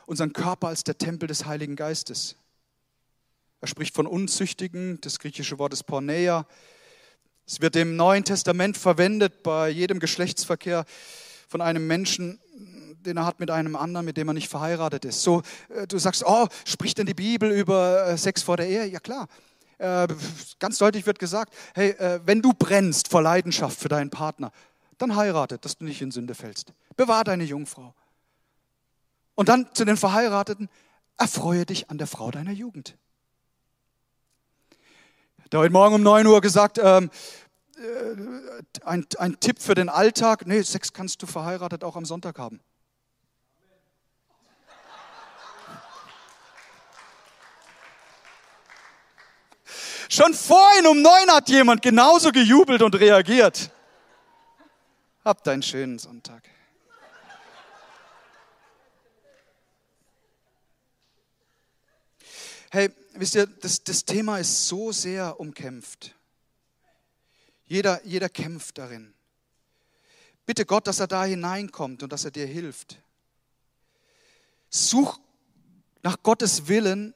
unseren 0.05 0.33
Körper 0.33 0.67
als 0.67 0.83
der 0.83 0.97
Tempel 0.97 1.27
des 1.27 1.45
Heiligen 1.45 1.75
Geistes. 1.75 2.35
Er 3.61 3.67
spricht 3.67 3.95
von 3.95 4.07
Unzüchtigen, 4.07 4.99
das 5.01 5.19
griechische 5.19 5.57
Wort 5.57 5.73
ist 5.73 5.83
Porneia. 5.83 6.45
Es 7.45 7.61
wird 7.61 7.75
im 7.75 7.95
Neuen 7.95 8.23
Testament 8.23 8.77
verwendet 8.77 9.41
bei 9.41 9.69
jedem 9.69 9.99
Geschlechtsverkehr 9.99 10.85
von 11.47 11.61
einem 11.61 11.87
Menschen, 11.87 12.39
den 13.07 13.17
er 13.17 13.25
hat 13.25 13.39
mit 13.39 13.49
einem 13.49 13.75
anderen, 13.75 14.05
mit 14.05 14.17
dem 14.17 14.27
er 14.27 14.33
nicht 14.33 14.49
verheiratet 14.49 15.05
ist. 15.05 15.23
So, 15.23 15.41
äh, 15.69 15.87
du 15.87 15.97
sagst, 15.97 16.23
oh, 16.25 16.47
spricht 16.65 16.97
denn 16.97 17.05
die 17.05 17.13
Bibel 17.13 17.51
über 17.51 18.07
äh, 18.07 18.17
Sex 18.17 18.43
vor 18.43 18.57
der 18.57 18.67
Ehe? 18.67 18.85
Ja 18.85 18.99
klar. 18.99 19.27
Äh, 19.79 20.07
ganz 20.59 20.77
deutlich 20.77 21.05
wird 21.05 21.19
gesagt, 21.19 21.53
hey, 21.75 21.95
wenn 22.25 22.41
du 22.41 22.51
brennst 22.53 23.09
vor 23.09 23.21
Leidenschaft 23.21 23.79
für 23.79 23.89
deinen 23.89 24.09
Partner, 24.09 24.51
dann 24.97 25.15
heirate, 25.15 25.57
dass 25.59 25.77
du 25.77 25.85
nicht 25.85 26.01
in 26.01 26.11
Sünde 26.11 26.35
fällst. 26.35 26.73
Bewahr 26.95 27.23
deine 27.23 27.43
Jungfrau. 27.43 27.93
Und 29.35 29.49
dann 29.49 29.69
zu 29.73 29.85
den 29.85 29.97
Verheirateten, 29.97 30.69
erfreue 31.17 31.65
dich 31.65 31.89
an 31.91 31.97
der 31.97 32.07
Frau 32.07 32.31
deiner 32.31 32.51
Jugend. 32.51 32.97
Der 35.51 35.59
heute 35.59 35.71
Morgen 35.71 35.95
um 35.95 36.03
9 36.03 36.25
Uhr 36.25 36.41
gesagt, 36.41 36.79
ähm, 36.83 37.09
äh, 37.77 38.81
ein, 38.83 39.05
ein 39.17 39.39
Tipp 39.39 39.59
für 39.59 39.75
den 39.75 39.89
Alltag. 39.89 40.47
Nee, 40.47 40.61
Sex 40.63 40.93
kannst 40.93 41.21
du 41.21 41.27
verheiratet 41.27 41.83
auch 41.83 41.95
am 41.95 42.05
Sonntag 42.05 42.39
haben. 42.39 42.59
Schon 50.09 50.33
vorhin 50.33 50.87
um 50.87 51.01
neun 51.01 51.29
hat 51.31 51.49
jemand 51.49 51.81
genauso 51.81 52.31
gejubelt 52.31 52.81
und 52.81 52.95
reagiert. 52.95 53.71
Habt 55.25 55.47
einen 55.47 55.63
schönen 55.63 55.99
Sonntag. 55.99 56.43
Hey, 62.69 62.89
wisst 63.13 63.35
ihr, 63.35 63.47
das, 63.47 63.83
das 63.83 64.05
Thema 64.05 64.39
ist 64.39 64.67
so 64.67 64.91
sehr 64.91 65.39
umkämpft. 65.39 66.15
Jeder, 67.65 68.05
jeder 68.05 68.29
kämpft 68.29 68.77
darin. 68.77 69.13
Bitte 70.45 70.65
Gott, 70.65 70.87
dass 70.87 70.99
er 70.99 71.07
da 71.07 71.25
hineinkommt 71.25 72.03
und 72.03 72.13
dass 72.13 72.23
er 72.23 72.31
dir 72.31 72.45
hilft. 72.45 72.97
Such 74.69 75.19
nach 76.03 76.23
Gottes 76.23 76.67
Willen 76.69 77.13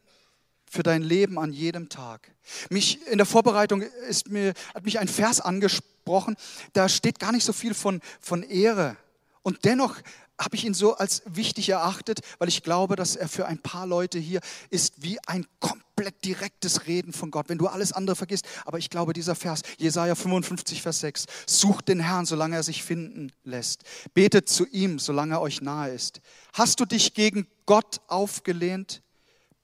für 0.71 0.83
dein 0.83 1.01
Leben 1.01 1.37
an 1.37 1.51
jedem 1.51 1.89
Tag. 1.89 2.31
Mich 2.69 3.05
in 3.07 3.17
der 3.17 3.27
Vorbereitung 3.27 3.81
ist 3.81 4.29
mir, 4.29 4.53
hat 4.73 4.85
mich 4.85 4.99
ein 4.99 5.09
Vers 5.09 5.41
angesprochen, 5.41 6.37
da 6.71 6.87
steht 6.87 7.19
gar 7.19 7.33
nicht 7.33 7.43
so 7.43 7.51
viel 7.51 7.73
von, 7.73 7.99
von 8.21 8.41
Ehre. 8.41 8.95
Und 9.43 9.65
dennoch 9.65 9.97
habe 10.39 10.55
ich 10.55 10.63
ihn 10.63 10.73
so 10.73 10.95
als 10.95 11.23
wichtig 11.25 11.67
erachtet, 11.67 12.21
weil 12.39 12.47
ich 12.47 12.63
glaube, 12.63 12.95
dass 12.95 13.17
er 13.17 13.27
für 13.27 13.47
ein 13.47 13.59
paar 13.59 13.85
Leute 13.85 14.17
hier 14.17 14.39
ist 14.69 15.03
wie 15.03 15.19
ein 15.27 15.45
komplett 15.59 16.23
direktes 16.23 16.87
Reden 16.87 17.11
von 17.11 17.31
Gott, 17.31 17.49
wenn 17.49 17.57
du 17.57 17.67
alles 17.67 17.91
andere 17.91 18.15
vergisst. 18.15 18.45
Aber 18.63 18.77
ich 18.77 18.89
glaube, 18.89 19.11
dieser 19.11 19.35
Vers, 19.35 19.63
Jesaja 19.77 20.15
55, 20.15 20.81
Vers 20.81 21.01
6, 21.01 21.25
sucht 21.47 21.89
den 21.89 21.99
Herrn, 21.99 22.25
solange 22.25 22.55
er 22.55 22.63
sich 22.63 22.81
finden 22.81 23.33
lässt. 23.43 23.83
Betet 24.13 24.47
zu 24.47 24.65
ihm, 24.67 24.99
solange 24.99 25.35
er 25.35 25.41
euch 25.41 25.61
nahe 25.61 25.91
ist. 25.91 26.21
Hast 26.53 26.79
du 26.79 26.85
dich 26.85 27.13
gegen 27.13 27.45
Gott 27.65 27.99
aufgelehnt? 28.07 29.03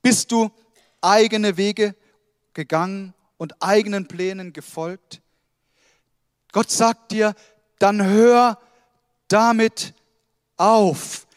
Bist 0.02 0.34
du 0.34 0.52
eigene 1.02 1.58
Wege 1.58 1.96
gegangen 2.54 3.14
und 3.38 3.62
eigenen 3.62 4.08
Plänen 4.08 4.54
gefolgt? 4.54 5.22
Gott 6.52 6.72
sagt 6.72 7.12
dir, 7.12 7.36
dann 7.80 8.04
hör 8.04 8.60
damit 9.28 9.94
auf. 10.58 11.28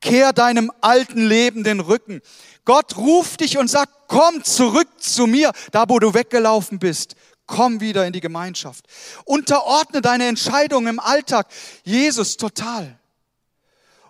Kehr 0.00 0.32
deinem 0.32 0.70
alten 0.80 1.26
Leben 1.26 1.64
den 1.64 1.80
Rücken. 1.80 2.20
Gott 2.64 2.96
ruft 2.96 3.40
dich 3.40 3.58
und 3.58 3.68
sagt, 3.68 3.92
komm 4.08 4.44
zurück 4.44 4.88
zu 4.98 5.26
mir, 5.26 5.52
da 5.72 5.88
wo 5.88 5.98
du 5.98 6.14
weggelaufen 6.14 6.78
bist. 6.78 7.16
Komm 7.46 7.80
wieder 7.80 8.06
in 8.06 8.12
die 8.12 8.20
Gemeinschaft. 8.20 8.86
Unterordne 9.24 10.02
deine 10.02 10.26
Entscheidungen 10.26 10.88
im 10.88 11.00
Alltag 11.00 11.48
Jesus 11.82 12.36
total. 12.36 12.98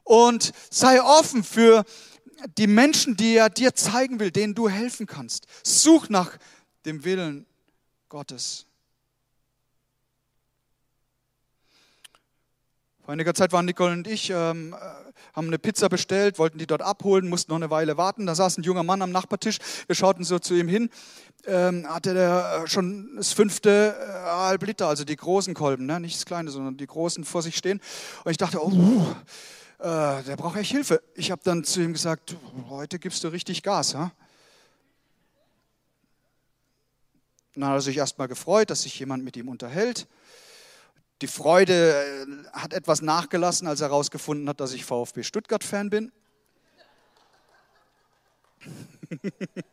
Und 0.03 0.53
sei 0.71 1.01
offen 1.01 1.45
für 1.45 1.85
die 2.57 2.67
Menschen, 2.67 3.17
die 3.17 3.37
er 3.37 3.51
dir 3.51 3.75
zeigen 3.75 4.21
will, 4.21 4.31
denen 4.31 4.55
du 4.55 4.69
helfen 4.69 5.07
kannst. 5.07 5.47
Such 5.63 6.09
nach 6.09 6.37
dem 6.85 7.05
Willen 7.05 7.47
Gottes. 8.09 8.67
Vor 13.09 13.15
einiger 13.15 13.33
Zeit 13.33 13.53
waren 13.53 13.65
Nicole 13.65 13.93
und 13.93 14.07
ich, 14.07 14.29
ähm, 14.29 14.75
äh, 14.75 14.77
haben 15.33 15.47
eine 15.47 15.59
Pizza 15.59 15.89
bestellt, 15.89 16.39
wollten 16.39 16.59
die 16.59 16.67
dort 16.67 16.83
abholen, 16.83 17.29
mussten 17.29 17.53
noch 17.53 17.57
eine 17.57 17.71
Weile 17.71 17.97
warten. 17.97 18.27
Da 18.27 18.35
saß 18.35 18.59
ein 18.59 18.65
junger 18.65 18.83
Mann 18.83 19.01
am 19.01 19.11
Nachbartisch. 19.11 19.59
Wir 19.87 19.97
schauten 19.97 20.25
so 20.25 20.39
zu 20.39 20.55
ihm 20.55 20.69
hin. 20.69 20.91
Ähm, 21.47 21.89
hatte 21.89 22.13
der 22.13 22.65
äh, 22.65 22.69
schon 22.69 23.17
das 23.17 23.33
fünfte 23.33 23.97
äh, 23.99 24.27
halb 24.27 24.63
Liter, 24.63 24.89
also 24.89 25.05
die 25.05 25.17
großen 25.17 25.55
Kolben, 25.55 25.87
ne? 25.87 26.01
nicht 26.01 26.17
das 26.17 26.27
kleine, 26.27 26.51
sondern 26.51 26.77
die 26.77 26.87
großen 26.87 27.25
vor 27.25 27.41
sich 27.41 27.57
stehen. 27.57 27.81
Und 28.25 28.31
ich 28.31 28.37
dachte, 28.37 28.63
oh, 28.63 29.07
äh, 29.79 30.23
der 30.25 30.37
braucht 30.37 30.57
echt 30.57 30.73
Hilfe. 30.73 31.03
Ich 31.15 31.31
habe 31.31 31.41
dann 31.45 31.63
zu 31.65 31.81
ihm 31.81 31.93
gesagt, 31.93 32.37
heute 32.69 32.99
gibst 32.99 33.23
du 33.23 33.29
richtig 33.29 33.63
Gas. 33.63 33.95
Ha? 33.95 34.11
Dann 37.55 37.65
hat 37.65 37.75
er 37.75 37.81
sich 37.81 37.97
erstmal 37.97 38.29
gefreut, 38.29 38.71
dass 38.71 38.83
sich 38.83 38.99
jemand 38.99 39.25
mit 39.25 39.37
ihm 39.37 39.49
unterhält. 39.49 40.09
Die 41.23 41.27
Freude 41.27 42.05
äh, 42.05 42.27
hat 42.53 42.73
etwas 42.73 43.03
nachgelassen, 43.03 43.67
als 43.67 43.81
er 43.81 43.89
herausgefunden 43.89 44.49
hat, 44.49 44.61
dass 44.61 44.73
ich 44.73 44.85
VfB 44.85 45.23
Stuttgart-Fan 45.23 45.91
bin. 45.91 46.13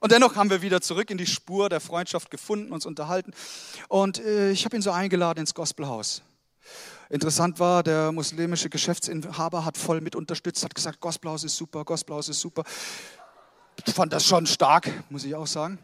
Und 0.00 0.12
dennoch 0.12 0.36
haben 0.36 0.50
wir 0.50 0.60
wieder 0.60 0.82
zurück 0.82 1.10
in 1.10 1.16
die 1.16 1.26
Spur 1.26 1.70
der 1.70 1.80
Freundschaft 1.80 2.30
gefunden, 2.30 2.72
uns 2.72 2.84
unterhalten. 2.84 3.32
Und 3.88 4.18
äh, 4.18 4.50
ich 4.50 4.66
habe 4.66 4.76
ihn 4.76 4.82
so 4.82 4.90
eingeladen 4.90 5.40
ins 5.40 5.54
Gospelhaus. 5.54 6.22
Interessant 7.10 7.58
war, 7.60 7.82
der 7.82 8.12
muslimische 8.12 8.70
Geschäftsinhaber 8.70 9.64
hat 9.64 9.76
voll 9.76 10.00
mit 10.00 10.16
unterstützt, 10.16 10.64
hat 10.64 10.74
gesagt, 10.74 11.00
Gospelhaus 11.00 11.44
ist 11.44 11.56
super, 11.56 11.84
Gospelhaus 11.84 12.28
ist 12.28 12.40
super. 12.40 12.64
Ich 13.86 13.92
fand 13.92 14.12
das 14.12 14.24
schon 14.24 14.46
stark, 14.46 14.90
muss 15.10 15.24
ich 15.24 15.34
auch 15.34 15.46
sagen. 15.46 15.78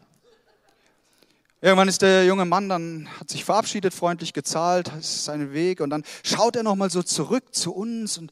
Irgendwann 1.63 1.87
ist 1.87 2.01
der 2.01 2.25
junge 2.25 2.45
Mann 2.45 2.69
dann, 2.69 3.07
hat 3.19 3.29
sich 3.29 3.45
verabschiedet, 3.45 3.93
freundlich 3.93 4.33
gezahlt, 4.33 4.91
ist 4.99 5.25
seinen 5.25 5.53
Weg 5.53 5.79
und 5.79 5.91
dann 5.91 6.03
schaut 6.23 6.55
er 6.55 6.63
nochmal 6.63 6.89
so 6.89 7.03
zurück 7.03 7.53
zu 7.53 7.71
uns 7.71 8.17
und 8.17 8.31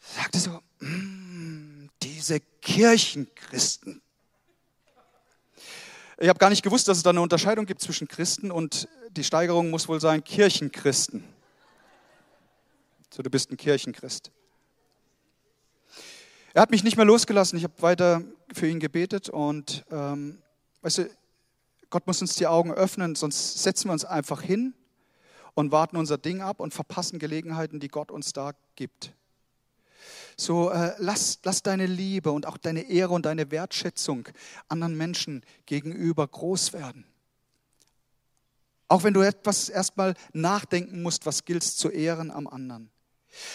sagte 0.00 0.40
so, 0.40 0.50
mm, 0.80 1.88
diese 2.02 2.40
Kirchenchristen. 2.60 4.02
Ich 6.18 6.28
habe 6.28 6.40
gar 6.40 6.50
nicht 6.50 6.64
gewusst, 6.64 6.88
dass 6.88 6.96
es 6.96 7.04
da 7.04 7.10
eine 7.10 7.20
Unterscheidung 7.20 7.66
gibt 7.66 7.80
zwischen 7.82 8.08
Christen 8.08 8.50
und 8.50 8.88
die 9.10 9.22
Steigerung 9.22 9.70
muss 9.70 9.86
wohl 9.86 10.00
sein 10.00 10.24
Kirchenchristen. 10.24 11.22
So, 13.10 13.22
du 13.22 13.30
bist 13.30 13.50
ein 13.50 13.56
Kirchenchrist. 13.56 14.30
Er 16.54 16.62
hat 16.62 16.70
mich 16.70 16.84
nicht 16.84 16.96
mehr 16.96 17.06
losgelassen. 17.06 17.56
Ich 17.56 17.64
habe 17.64 17.80
weiter 17.80 18.22
für 18.52 18.68
ihn 18.68 18.80
gebetet 18.80 19.28
und 19.28 19.84
ähm, 19.90 20.42
weißt 20.82 20.98
du, 20.98 21.10
Gott 21.90 22.06
muss 22.06 22.20
uns 22.20 22.34
die 22.34 22.46
Augen 22.46 22.72
öffnen, 22.72 23.14
sonst 23.14 23.62
setzen 23.62 23.88
wir 23.88 23.92
uns 23.92 24.04
einfach 24.04 24.42
hin 24.42 24.74
und 25.54 25.72
warten 25.72 25.96
unser 25.96 26.18
Ding 26.18 26.42
ab 26.42 26.60
und 26.60 26.74
verpassen 26.74 27.18
Gelegenheiten, 27.18 27.80
die 27.80 27.88
Gott 27.88 28.10
uns 28.10 28.32
da 28.32 28.52
gibt. 28.76 29.12
So, 30.36 30.70
äh, 30.70 30.94
lass, 30.98 31.40
lass 31.44 31.62
deine 31.62 31.86
Liebe 31.86 32.30
und 32.30 32.46
auch 32.46 32.58
deine 32.58 32.82
Ehre 32.82 33.14
und 33.14 33.26
deine 33.26 33.50
Wertschätzung 33.50 34.28
anderen 34.68 34.96
Menschen 34.96 35.42
gegenüber 35.66 36.28
groß 36.28 36.72
werden. 36.74 37.06
Auch 38.86 39.02
wenn 39.02 39.14
du 39.14 39.20
etwas 39.20 39.68
erstmal 39.68 40.14
nachdenken 40.32 41.02
musst, 41.02 41.26
was 41.26 41.44
gilt 41.44 41.64
zu 41.64 41.90
ehren 41.90 42.30
am 42.30 42.46
anderen. 42.46 42.90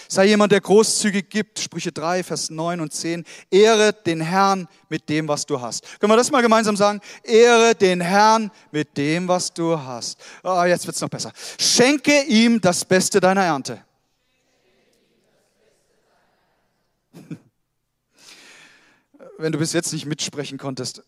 Sei 0.08 0.26
jemand, 0.26 0.52
der 0.52 0.62
großzügig 0.62 1.30
gibt, 1.30 1.60
Sprüche 1.60 1.92
3, 1.92 2.24
Vers 2.24 2.50
9 2.50 2.80
und 2.80 2.94
10. 2.94 3.26
Ehre 3.50 3.94
den 3.94 4.22
Herrn 4.22 4.68
mit 4.90 5.10
dem, 5.10 5.28
was 5.28 5.46
du 5.46 5.60
hast. 5.60 6.00
Können 6.00 6.12
wir 6.12 6.18
das 6.18 6.32
mal 6.32 6.42
gemeinsam 6.42 6.78
sagen? 6.78 7.02
Ehre 7.24 7.76
den 7.76 8.00
Herrn 8.02 8.52
mit 8.72 8.98
dem, 8.98 9.28
was 9.28 9.54
du 9.54 9.78
hast. 9.78 10.20
Oh, 10.44 10.64
jetzt 10.64 10.86
wird 10.86 10.96
es 10.96 11.02
noch 11.02 11.10
besser. 11.10 11.34
Schenke 11.60 12.24
ihm 12.24 12.62
das 12.62 12.86
Beste 12.86 13.20
deiner 13.20 13.44
Ernte. 13.44 13.84
Wenn 19.38 19.52
du 19.52 19.58
bis 19.58 19.74
jetzt 19.74 19.92
nicht 19.94 20.06
mitsprechen 20.06 20.58
konntest, 20.58 21.04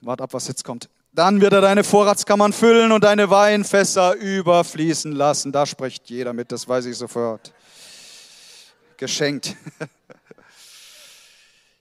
wart 0.00 0.20
ab, 0.20 0.32
was 0.32 0.48
jetzt 0.48 0.64
kommt. 0.64 0.88
Dann 1.12 1.40
wird 1.40 1.52
er 1.52 1.62
deine 1.62 1.84
Vorratskammern 1.84 2.52
füllen 2.52 2.92
und 2.92 3.02
deine 3.02 3.30
Weinfässer 3.30 4.14
überfließen 4.14 5.12
lassen. 5.12 5.52
Da 5.52 5.64
spricht 5.66 6.10
jeder 6.10 6.32
mit, 6.32 6.52
das 6.52 6.68
weiß 6.68 6.84
ich 6.86 6.96
sofort 6.96 7.52
geschenkt. 8.98 9.56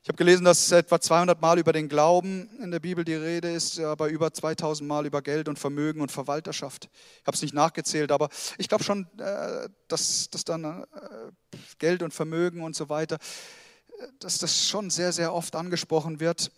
Ich 0.04 0.10
habe 0.10 0.20
gelesen, 0.20 0.46
dass 0.46 0.72
etwa 0.72 1.02
200 1.02 1.42
Mal 1.42 1.60
über 1.60 1.74
den 1.74 1.90
Glauben 1.90 2.50
in 2.64 2.72
der 2.72 2.80
Bibel 2.80 3.04
die 3.04 3.14
Rede 3.14 3.52
ist, 3.52 3.78
aber 3.78 4.08
über 4.08 4.32
2000 4.32 4.88
Mal 4.88 5.06
über 5.06 5.22
Geld 5.22 5.50
und 5.50 5.60
Vermögen 5.60 6.00
und 6.00 6.14
Verwalterschaft. 6.14 6.88
Ich 7.20 7.28
habe 7.28 7.36
es 7.36 7.42
nicht 7.42 7.54
nachgezählt, 7.54 8.14
aber 8.14 8.30
ich 8.58 8.70
glaube 8.70 8.86
schon, 8.86 9.06
äh, 9.20 9.68
dass, 9.90 10.30
dass 10.30 10.46
dann 10.46 10.64
äh, 10.64 10.86
Geld 11.78 12.04
und 12.04 12.14
Vermögen 12.14 12.64
und 12.64 12.74
so 12.74 12.88
weiter, 12.88 13.18
dass 14.20 14.38
das 14.38 14.70
schon 14.70 14.90
sehr, 14.90 15.12
sehr 15.12 15.34
oft 15.34 15.54
angesprochen 15.58 16.22
wird. 16.22 16.52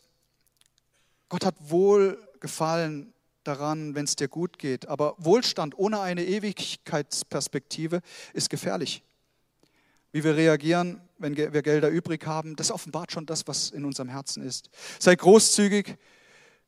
Gott 1.27 1.43
hat 1.43 1.55
wohl 1.57 2.23
gefallen 2.41 3.15
daran, 3.43 3.95
wenn 3.95 4.05
es 4.05 4.15
dir 4.15 4.27
gut 4.27 4.59
geht, 4.59 4.87
aber 4.87 5.15
Wohlstand 5.17 5.75
ohne 5.75 6.01
eine 6.01 6.23
Ewigkeitsperspektive 6.23 8.01
ist 8.33 8.51
gefährlich 8.51 9.01
wie 10.11 10.23
wir 10.23 10.35
reagieren, 10.35 11.01
wenn 11.17 11.35
wir 11.35 11.61
Gelder 11.61 11.89
übrig 11.89 12.25
haben, 12.25 12.55
das 12.55 12.71
offenbart 12.71 13.11
schon 13.11 13.25
das, 13.25 13.47
was 13.47 13.69
in 13.69 13.85
unserem 13.85 14.09
Herzen 14.09 14.43
ist. 14.43 14.69
Sei 14.99 15.15
großzügig. 15.15 15.97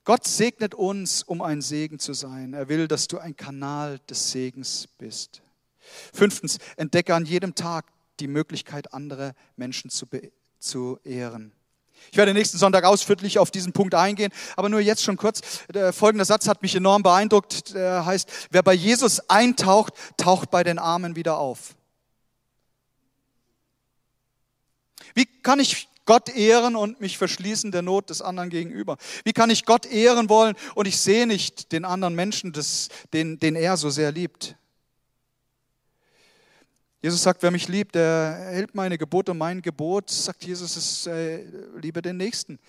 Gott 0.03 0.25
segnet 0.25 0.73
uns, 0.75 1.23
um 1.23 1.41
ein 1.41 1.61
Segen 1.61 1.99
zu 1.99 2.13
sein. 2.13 2.53
Er 2.53 2.69
will, 2.69 2.87
dass 2.87 3.07
du 3.07 3.19
ein 3.19 3.35
Kanal 3.35 3.99
des 4.09 4.31
Segens 4.31 4.87
bist. 4.97 5.41
Fünftens, 6.13 6.57
entdecke 6.75 7.15
an 7.15 7.25
jedem 7.25 7.55
Tag 7.55 7.85
die 8.19 8.27
Möglichkeit, 8.27 8.93
andere 8.93 9.33
Menschen 9.55 9.89
zu, 9.89 10.07
zu 10.59 10.99
ehren. 11.03 11.51
Ich 12.11 12.17
werde 12.17 12.33
nächsten 12.33 12.57
Sonntag 12.57 12.83
ausführlich 12.83 13.37
auf 13.37 13.51
diesen 13.51 13.73
Punkt 13.73 13.93
eingehen, 13.93 14.31
aber 14.55 14.69
nur 14.69 14.79
jetzt 14.79 15.03
schon 15.03 15.17
kurz. 15.17 15.41
Der 15.71 15.93
folgende 15.93 16.25
Satz 16.25 16.47
hat 16.47 16.61
mich 16.61 16.75
enorm 16.75 17.03
beeindruckt. 17.03 17.75
Der 17.75 18.05
heißt, 18.05 18.47
wer 18.49 18.63
bei 18.63 18.73
Jesus 18.73 19.29
eintaucht, 19.29 19.93
taucht 20.17 20.49
bei 20.49 20.63
den 20.63 20.79
Armen 20.79 21.15
wieder 21.15 21.37
auf. 21.37 21.75
Wie 25.13 25.25
kann 25.25 25.59
ich 25.59 25.87
Gott 26.05 26.29
ehren 26.29 26.75
und 26.75 26.99
mich 26.99 27.17
verschließen 27.17 27.71
der 27.71 27.81
Not 27.81 28.09
des 28.09 28.21
anderen 28.21 28.49
gegenüber? 28.49 28.97
Wie 29.23 29.33
kann 29.33 29.49
ich 29.49 29.65
Gott 29.65 29.85
ehren 29.85 30.29
wollen 30.29 30.55
und 30.75 30.87
ich 30.87 30.97
sehe 30.99 31.27
nicht 31.27 31.71
den 31.71 31.85
anderen 31.85 32.15
Menschen, 32.15 32.51
des, 32.53 32.89
den, 33.13 33.39
den 33.39 33.55
er 33.55 33.77
so 33.77 33.89
sehr 33.89 34.11
liebt? 34.11 34.55
Jesus 37.01 37.23
sagt, 37.23 37.41
wer 37.41 37.49
mich 37.49 37.67
liebt, 37.67 37.95
der 37.95 38.51
hält 38.51 38.75
meine 38.75 38.97
Gebote. 38.97 39.33
Mein 39.33 39.63
Gebot, 39.63 40.11
sagt 40.11 40.43
Jesus, 40.43 40.77
ist, 40.77 41.07
äh, 41.07 41.43
liebe 41.79 42.01
den 42.01 42.17
Nächsten. 42.17 42.59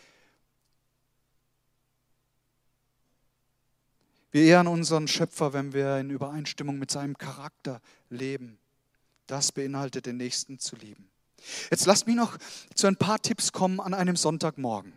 Wir 4.31 4.44
ehren 4.44 4.66
unseren 4.66 5.07
Schöpfer, 5.07 5.52
wenn 5.52 5.74
wir 5.74 5.98
in 5.98 6.09
Übereinstimmung 6.09 6.78
mit 6.78 6.90
seinem 6.90 7.18
Charakter 7.18 7.83
leben. 8.09 8.59
Das 9.26 9.52
beinhaltet, 9.52 10.07
den 10.07 10.16
Nächsten 10.16 10.59
zu 10.59 10.76
lieben. 10.76 11.12
Jetzt 11.70 11.87
lasst 11.87 12.07
mich 12.07 12.16
noch 12.16 12.37
zu 12.74 12.87
ein 12.87 12.96
paar 12.96 13.20
Tipps 13.20 13.52
kommen 13.52 13.81
an 13.81 13.94
einem 13.94 14.16
Sonntagmorgen. 14.16 14.92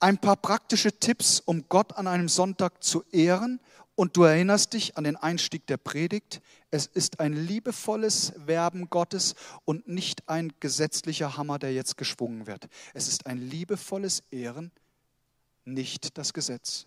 Ein 0.00 0.18
paar 0.18 0.36
praktische 0.36 0.92
Tipps, 0.92 1.40
um 1.40 1.64
Gott 1.68 1.96
an 1.96 2.06
einem 2.06 2.28
Sonntag 2.28 2.82
zu 2.82 3.04
ehren 3.12 3.60
und 3.94 4.16
du 4.16 4.24
erinnerst 4.24 4.72
dich 4.72 4.96
an 4.96 5.04
den 5.04 5.16
Einstieg 5.16 5.66
der 5.66 5.76
Predigt. 5.76 6.42
Es 6.70 6.86
ist 6.86 7.20
ein 7.20 7.32
liebevolles 7.32 8.32
Werben 8.36 8.90
Gottes 8.90 9.34
und 9.64 9.86
nicht 9.88 10.28
ein 10.28 10.52
gesetzlicher 10.60 11.36
Hammer, 11.36 11.58
der 11.58 11.72
jetzt 11.72 11.96
geschwungen 11.96 12.46
wird. 12.46 12.68
Es 12.92 13.08
ist 13.08 13.26
ein 13.26 13.38
liebevolles 13.38 14.24
Ehren, 14.30 14.72
nicht 15.64 16.18
das 16.18 16.32
Gesetz. 16.32 16.86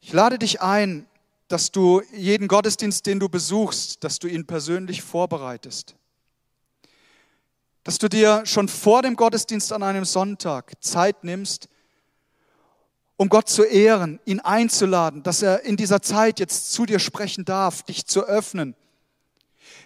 Ich 0.00 0.12
lade 0.12 0.38
dich 0.38 0.60
ein, 0.60 1.06
dass 1.52 1.70
du 1.70 2.00
jeden 2.12 2.48
Gottesdienst, 2.48 3.04
den 3.04 3.20
du 3.20 3.28
besuchst, 3.28 4.02
dass 4.02 4.18
du 4.18 4.26
ihn 4.26 4.46
persönlich 4.46 5.02
vorbereitest. 5.02 5.94
Dass 7.84 7.98
du 7.98 8.08
dir 8.08 8.46
schon 8.46 8.68
vor 8.68 9.02
dem 9.02 9.16
Gottesdienst 9.16 9.70
an 9.72 9.82
einem 9.82 10.06
Sonntag 10.06 10.72
Zeit 10.80 11.24
nimmst, 11.24 11.68
um 13.18 13.28
Gott 13.28 13.50
zu 13.50 13.64
ehren, 13.64 14.18
ihn 14.24 14.40
einzuladen, 14.40 15.22
dass 15.22 15.42
er 15.42 15.62
in 15.62 15.76
dieser 15.76 16.00
Zeit 16.00 16.40
jetzt 16.40 16.72
zu 16.72 16.86
dir 16.86 16.98
sprechen 16.98 17.44
darf, 17.44 17.82
dich 17.82 18.06
zu 18.06 18.24
öffnen. 18.24 18.74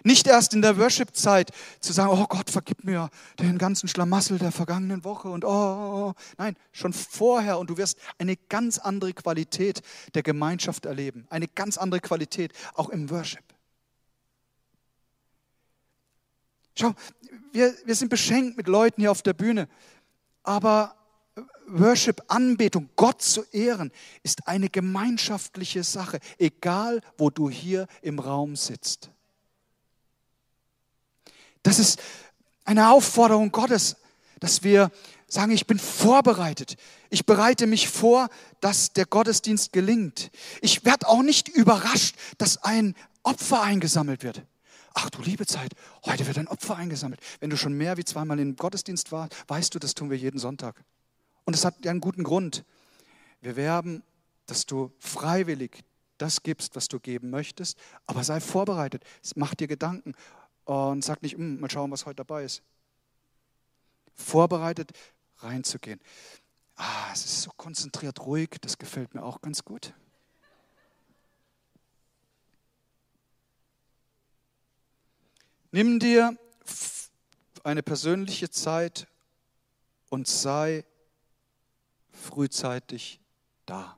Nicht 0.03 0.27
erst 0.27 0.53
in 0.53 0.61
der 0.61 0.77
Worship-Zeit 0.77 1.51
zu 1.79 1.93
sagen, 1.93 2.11
oh 2.11 2.25
Gott, 2.27 2.49
vergib 2.49 2.83
mir 2.83 3.09
den 3.39 3.57
ganzen 3.57 3.87
Schlamassel 3.87 4.37
der 4.37 4.51
vergangenen 4.51 5.03
Woche 5.03 5.29
und 5.29 5.45
oh, 5.45 5.49
oh, 5.49 6.09
oh. 6.09 6.13
nein, 6.37 6.55
schon 6.71 6.93
vorher 6.93 7.59
und 7.59 7.69
du 7.69 7.77
wirst 7.77 7.97
eine 8.17 8.35
ganz 8.35 8.77
andere 8.77 9.13
Qualität 9.13 9.81
der 10.13 10.23
Gemeinschaft 10.23 10.85
erleben, 10.85 11.25
eine 11.29 11.47
ganz 11.47 11.77
andere 11.77 12.01
Qualität 12.01 12.53
auch 12.73 12.89
im 12.89 13.09
Worship. 13.09 13.43
Schau, 16.75 16.93
wir, 17.51 17.73
wir 17.85 17.95
sind 17.95 18.09
beschenkt 18.09 18.57
mit 18.57 18.67
Leuten 18.67 19.01
hier 19.01 19.11
auf 19.11 19.23
der 19.23 19.33
Bühne, 19.33 19.67
aber 20.43 20.95
Worship, 21.67 22.21
Anbetung, 22.27 22.89
Gott 22.95 23.21
zu 23.21 23.43
ehren, 23.51 23.91
ist 24.23 24.47
eine 24.47 24.69
gemeinschaftliche 24.69 25.83
Sache, 25.83 26.19
egal 26.37 27.01
wo 27.17 27.29
du 27.29 27.49
hier 27.49 27.87
im 28.01 28.19
Raum 28.19 28.55
sitzt. 28.55 29.11
Das 31.67 31.79
ist 31.79 32.01
eine 32.63 32.91
Aufforderung 32.91 33.51
Gottes, 33.51 33.97
dass 34.39 34.63
wir 34.63 34.89
sagen, 35.27 35.51
ich 35.51 35.67
bin 35.67 35.79
vorbereitet. 35.79 36.77
Ich 37.09 37.25
bereite 37.25 37.67
mich 37.67 37.89
vor, 37.89 38.29
dass 38.61 38.93
der 38.93 39.05
Gottesdienst 39.05 39.73
gelingt. 39.73 40.31
Ich 40.61 40.85
werde 40.85 41.09
auch 41.09 41.23
nicht 41.23 41.49
überrascht, 41.49 42.15
dass 42.37 42.63
ein 42.63 42.95
Opfer 43.21 43.63
eingesammelt 43.63 44.23
wird. 44.23 44.43
Ach 44.93 45.09
du 45.09 45.21
liebe 45.21 45.45
Zeit, 45.45 45.73
heute 46.05 46.25
wird 46.25 46.37
ein 46.37 46.47
Opfer 46.47 46.77
eingesammelt. 46.77 47.19
Wenn 47.41 47.49
du 47.49 47.57
schon 47.57 47.73
mehr 47.73 47.97
wie 47.97 48.05
zweimal 48.05 48.39
im 48.39 48.55
Gottesdienst 48.55 49.11
warst, 49.11 49.35
weißt 49.49 49.75
du, 49.75 49.79
das 49.79 49.93
tun 49.93 50.09
wir 50.09 50.17
jeden 50.17 50.39
Sonntag. 50.39 50.81
Und 51.43 51.53
es 51.53 51.65
hat 51.65 51.85
einen 51.85 51.99
guten 51.99 52.23
Grund. 52.23 52.63
Wir 53.41 53.57
werben, 53.57 54.03
dass 54.45 54.67
du 54.67 54.93
freiwillig 54.99 55.83
das 56.17 56.43
gibst, 56.43 56.77
was 56.77 56.87
du 56.87 57.01
geben 57.01 57.29
möchtest, 57.29 57.77
aber 58.05 58.23
sei 58.23 58.39
vorbereitet. 58.39 59.03
Mach 59.35 59.53
dir 59.53 59.67
Gedanken 59.67 60.15
und 60.67 61.01
sag 61.01 61.21
nicht, 61.21 61.37
hm, 61.37 61.61
mal 61.61 61.71
schauen, 61.71 61.91
was 61.91 62.05
heute 62.05 62.17
dabei 62.17 62.43
ist. 62.43 62.61
Vorbereitet 64.13 64.91
reinzugehen. 65.37 66.01
Ah, 66.75 67.09
es 67.13 67.23
ist 67.23 67.41
so 67.43 67.51
konzentriert, 67.55 68.19
ruhig, 68.19 68.49
das 68.61 68.77
gefällt 68.77 69.15
mir 69.15 69.23
auch 69.23 69.39
ganz 69.39 69.63
gut. 69.63 69.93
Nimm 75.71 75.99
dir 75.99 76.37
eine 77.63 77.81
persönliche 77.81 78.49
Zeit 78.49 79.07
und 80.09 80.27
sei 80.27 80.83
frühzeitig 82.11 83.21
da. 83.65 83.97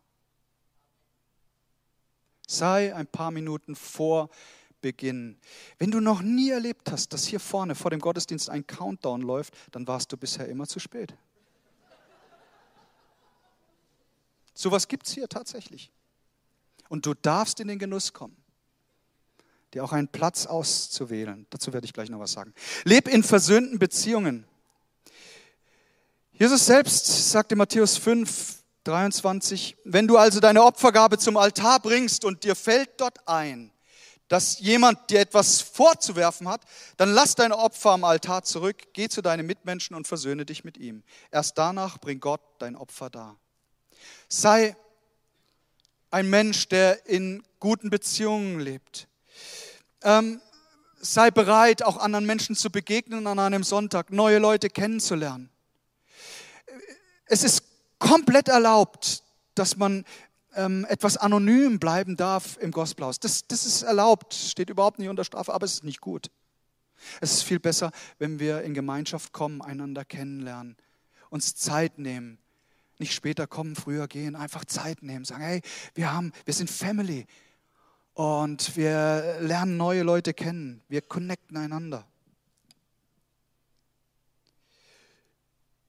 Sei 2.47 2.93
ein 2.93 3.07
paar 3.07 3.31
Minuten 3.31 3.75
vor 3.75 4.29
Beginn. 4.81 5.37
Wenn 5.77 5.91
du 5.91 5.99
noch 5.99 6.21
nie 6.21 6.49
erlebt 6.49 6.91
hast, 6.91 7.13
dass 7.13 7.25
hier 7.25 7.39
vorne 7.39 7.75
vor 7.75 7.91
dem 7.91 7.99
Gottesdienst 7.99 8.49
ein 8.49 8.65
Countdown 8.65 9.21
läuft, 9.21 9.53
dann 9.71 9.87
warst 9.87 10.11
du 10.11 10.17
bisher 10.17 10.47
immer 10.47 10.67
zu 10.67 10.79
spät. 10.79 11.13
So 14.53 14.71
was 14.71 14.87
gibt 14.87 15.07
es 15.07 15.13
hier 15.13 15.29
tatsächlich. 15.29 15.91
Und 16.89 17.05
du 17.05 17.13
darfst 17.13 17.59
in 17.59 17.67
den 17.67 17.79
Genuss 17.79 18.13
kommen, 18.13 18.35
dir 19.73 19.83
auch 19.83 19.93
einen 19.93 20.07
Platz 20.07 20.45
auszuwählen. 20.45 21.45
Dazu 21.49 21.71
werde 21.71 21.85
ich 21.85 21.93
gleich 21.93 22.09
noch 22.09 22.19
was 22.19 22.31
sagen. 22.31 22.53
Leb 22.83 23.07
in 23.07 23.23
versöhnten 23.23 23.79
Beziehungen. 23.79 24.45
Jesus 26.33 26.65
selbst 26.65 27.31
sagte 27.31 27.55
Matthäus 27.55 27.97
5, 27.97 28.59
23, 28.85 29.77
wenn 29.83 30.07
du 30.07 30.17
also 30.17 30.39
deine 30.39 30.63
Opfergabe 30.63 31.17
zum 31.17 31.37
Altar 31.37 31.79
bringst 31.79 32.25
und 32.25 32.43
dir 32.43 32.55
fällt 32.55 32.89
dort 32.99 33.27
ein, 33.27 33.71
dass 34.29 34.59
jemand 34.59 35.09
dir 35.09 35.19
etwas 35.19 35.59
vorzuwerfen 35.59 36.47
hat, 36.47 36.61
dann 36.97 37.11
lass 37.11 37.35
dein 37.35 37.51
Opfer 37.51 37.91
am 37.91 38.03
Altar 38.03 38.43
zurück, 38.43 38.93
geh 38.93 39.09
zu 39.09 39.21
deinen 39.21 39.45
Mitmenschen 39.45 39.95
und 39.95 40.07
versöhne 40.07 40.45
dich 40.45 40.63
mit 40.63 40.77
ihm. 40.77 41.03
Erst 41.31 41.57
danach 41.57 41.97
bringt 41.97 42.21
Gott 42.21 42.41
dein 42.59 42.75
Opfer 42.75 43.09
dar. 43.09 43.35
Sei 44.29 44.75
ein 46.11 46.29
Mensch, 46.29 46.67
der 46.69 47.07
in 47.07 47.43
guten 47.59 47.89
Beziehungen 47.89 48.59
lebt. 48.59 49.07
Ähm, 50.03 50.41
sei 50.99 51.31
bereit, 51.31 51.83
auch 51.83 51.97
anderen 51.97 52.25
Menschen 52.25 52.55
zu 52.55 52.69
begegnen 52.69 53.27
an 53.27 53.39
einem 53.39 53.63
Sonntag, 53.63 54.11
neue 54.11 54.37
Leute 54.37 54.69
kennenzulernen. 54.69 55.49
Es 57.25 57.43
ist 57.43 57.63
komplett 57.97 58.47
erlaubt, 58.47 59.23
dass 59.55 59.75
man 59.75 60.05
ähm, 60.59 60.85
etwas 60.89 61.15
anonym 61.15 61.79
bleiben 61.79 62.17
darf 62.17 62.57
im 62.57 62.71
Gospelhaus. 62.71 63.19
Das, 63.19 63.47
das 63.47 63.65
ist 63.65 63.83
erlaubt, 63.83 64.33
steht 64.33 64.69
überhaupt 64.69 64.99
nicht 64.99 65.07
unter 65.07 65.23
Strafe, 65.23 65.53
aber 65.53 65.65
es 65.65 65.75
ist 65.75 65.83
nicht 65.83 66.01
gut. 66.01 66.29
Es 67.21 67.31
ist 67.31 67.43
viel 67.43 67.59
besser, 67.59 67.91
wenn 68.17 68.39
wir 68.39 68.61
in 68.63 68.73
Gemeinschaft 68.73 69.31
kommen, 69.31 69.61
einander 69.61 70.03
kennenlernen, 70.03 70.75
uns 71.29 71.55
Zeit 71.55 71.97
nehmen. 71.97 72.39
Nicht 72.97 73.13
später 73.13 73.47
kommen, 73.47 73.77
früher 73.77 74.09
gehen, 74.09 74.35
einfach 74.35 74.65
Zeit 74.65 75.01
nehmen, 75.01 75.23
sagen, 75.23 75.43
hey, 75.43 75.61
wir, 75.93 76.11
haben, 76.11 76.33
wir 76.43 76.53
sind 76.53 76.69
Family 76.69 77.25
und 78.13 78.75
wir 78.75 79.37
lernen 79.39 79.77
neue 79.77 80.03
Leute 80.03 80.33
kennen, 80.33 80.81
wir 80.89 81.01
connecten 81.01 81.55
einander. 81.55 82.05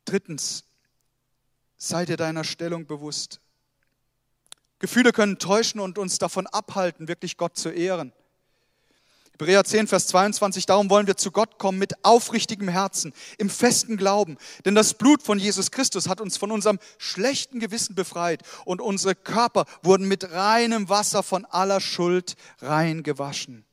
Drittens, 0.05 0.65
sei 1.77 2.05
dir 2.05 2.17
deiner 2.17 2.45
Stellung 2.45 2.87
bewusst. 2.87 3.41
Gefühle 4.81 5.13
können 5.13 5.39
täuschen 5.39 5.79
und 5.79 5.99
uns 5.99 6.19
davon 6.19 6.47
abhalten, 6.49 7.07
wirklich 7.07 7.37
Gott 7.37 7.57
zu 7.57 7.69
ehren. 7.69 8.13
Hebräer 9.33 9.65
10, 9.65 9.87
Vers 9.87 10.07
22, 10.09 10.67
darum 10.67 10.91
wollen 10.91 11.07
wir 11.07 11.17
zu 11.17 11.31
Gott 11.31 11.59
kommen 11.59 11.79
mit 11.79 12.05
aufrichtigem 12.05 12.69
Herzen, 12.69 13.15
im 13.39 13.49
festen 13.49 13.97
Glauben. 13.97 14.37
Denn 14.67 14.75
das 14.75 14.93
Blut 14.93 15.23
von 15.23 15.39
Jesus 15.39 15.71
Christus 15.71 16.09
hat 16.09 16.21
uns 16.21 16.37
von 16.37 16.51
unserem 16.51 16.79
schlechten 16.99 17.59
Gewissen 17.59 17.95
befreit 17.95 18.43
und 18.67 18.83
unsere 18.83 19.15
Körper 19.15 19.65
wurden 19.83 20.09
mit 20.09 20.31
reinem 20.33 20.91
Wasser 20.91 21.23
von 21.23 21.47
aller 21.47 21.81
Schuld 21.81 22.37
rein 22.61 23.03
gewaschen. 23.03 23.65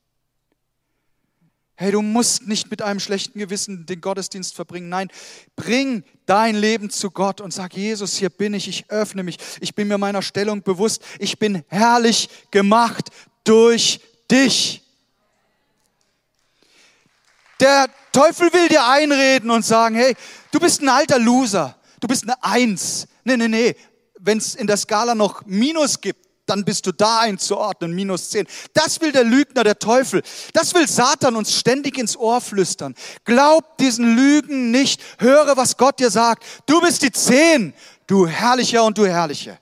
Hey, 1.80 1.92
du 1.92 2.02
musst 2.02 2.48
nicht 2.48 2.72
mit 2.72 2.82
einem 2.82 3.00
schlechten 3.00 3.38
Gewissen 3.38 3.86
den 3.86 4.02
Gottesdienst 4.02 4.56
verbringen. 4.56 4.90
Nein, 4.90 5.10
bring 5.56 6.04
dein 6.26 6.56
Leben 6.56 6.90
zu 6.90 7.12
Gott 7.12 7.40
und 7.40 7.54
sag, 7.54 7.76
Jesus, 7.76 8.18
hier 8.18 8.32
bin 8.32 8.56
ich, 8.56 8.68
ich 8.68 8.90
öffne 8.90 9.22
mich. 9.22 9.38
Ich 9.60 9.76
bin 9.76 9.88
mir 9.88 10.00
meiner 10.00 10.24
Stellung 10.24 10.64
bewusst. 10.64 11.04
Ich 11.20 11.38
bin 11.38 11.64
herrlich 11.68 12.30
gemacht 12.50 13.12
durch 13.44 14.00
dich. 14.32 14.82
Der 17.60 17.88
Teufel 18.12 18.52
will 18.54 18.70
dir 18.70 18.88
einreden 18.88 19.52
und 19.52 19.64
sagen, 19.64 19.96
hey, 19.96 20.16
du 20.52 20.60
bist 20.60 20.82
ein 20.82 20.90
alter 20.90 21.20
Loser, 21.20 21.76
du 22.00 22.08
bist 22.08 22.24
eine 22.24 22.44
Eins. 22.44 23.08
Nee, 23.24 23.38
nee, 23.38 23.48
nee, 23.48 23.76
wenn 24.20 24.40
es 24.40 24.56
in 24.56 24.66
der 24.66 24.78
Skala 24.78 25.14
noch 25.14 25.46
Minus 25.46 26.02
gibt, 26.02 26.27
dann 26.50 26.66
bist 26.66 26.86
du 26.88 26.92
da 26.92 27.20
einzuordnen, 27.20 27.94
minus 27.94 28.30
zehn. 28.30 28.48
Das 28.74 29.02
will 29.02 29.12
der 29.12 29.24
Lügner, 29.24 29.64
der 29.64 29.78
Teufel. 29.80 30.24
Das 30.54 30.74
will 30.74 30.88
Satan 30.88 31.36
uns 31.36 31.54
ständig 31.54 31.98
ins 31.98 32.18
Ohr 32.18 32.42
flüstern. 32.42 32.96
Glaub 33.26 33.78
diesen 33.78 34.16
Lügen 34.16 34.72
nicht. 34.72 35.02
Höre, 35.20 35.58
was 35.58 35.78
Gott 35.78 36.00
dir 36.00 36.10
sagt. 36.10 36.44
Du 36.66 36.82
bist 36.82 37.02
die 37.02 37.12
zehn, 37.12 37.74
du 38.08 38.28
Herrlicher 38.28 38.84
und 38.84 38.98
du 38.98 39.06
Herrliche. 39.06 39.60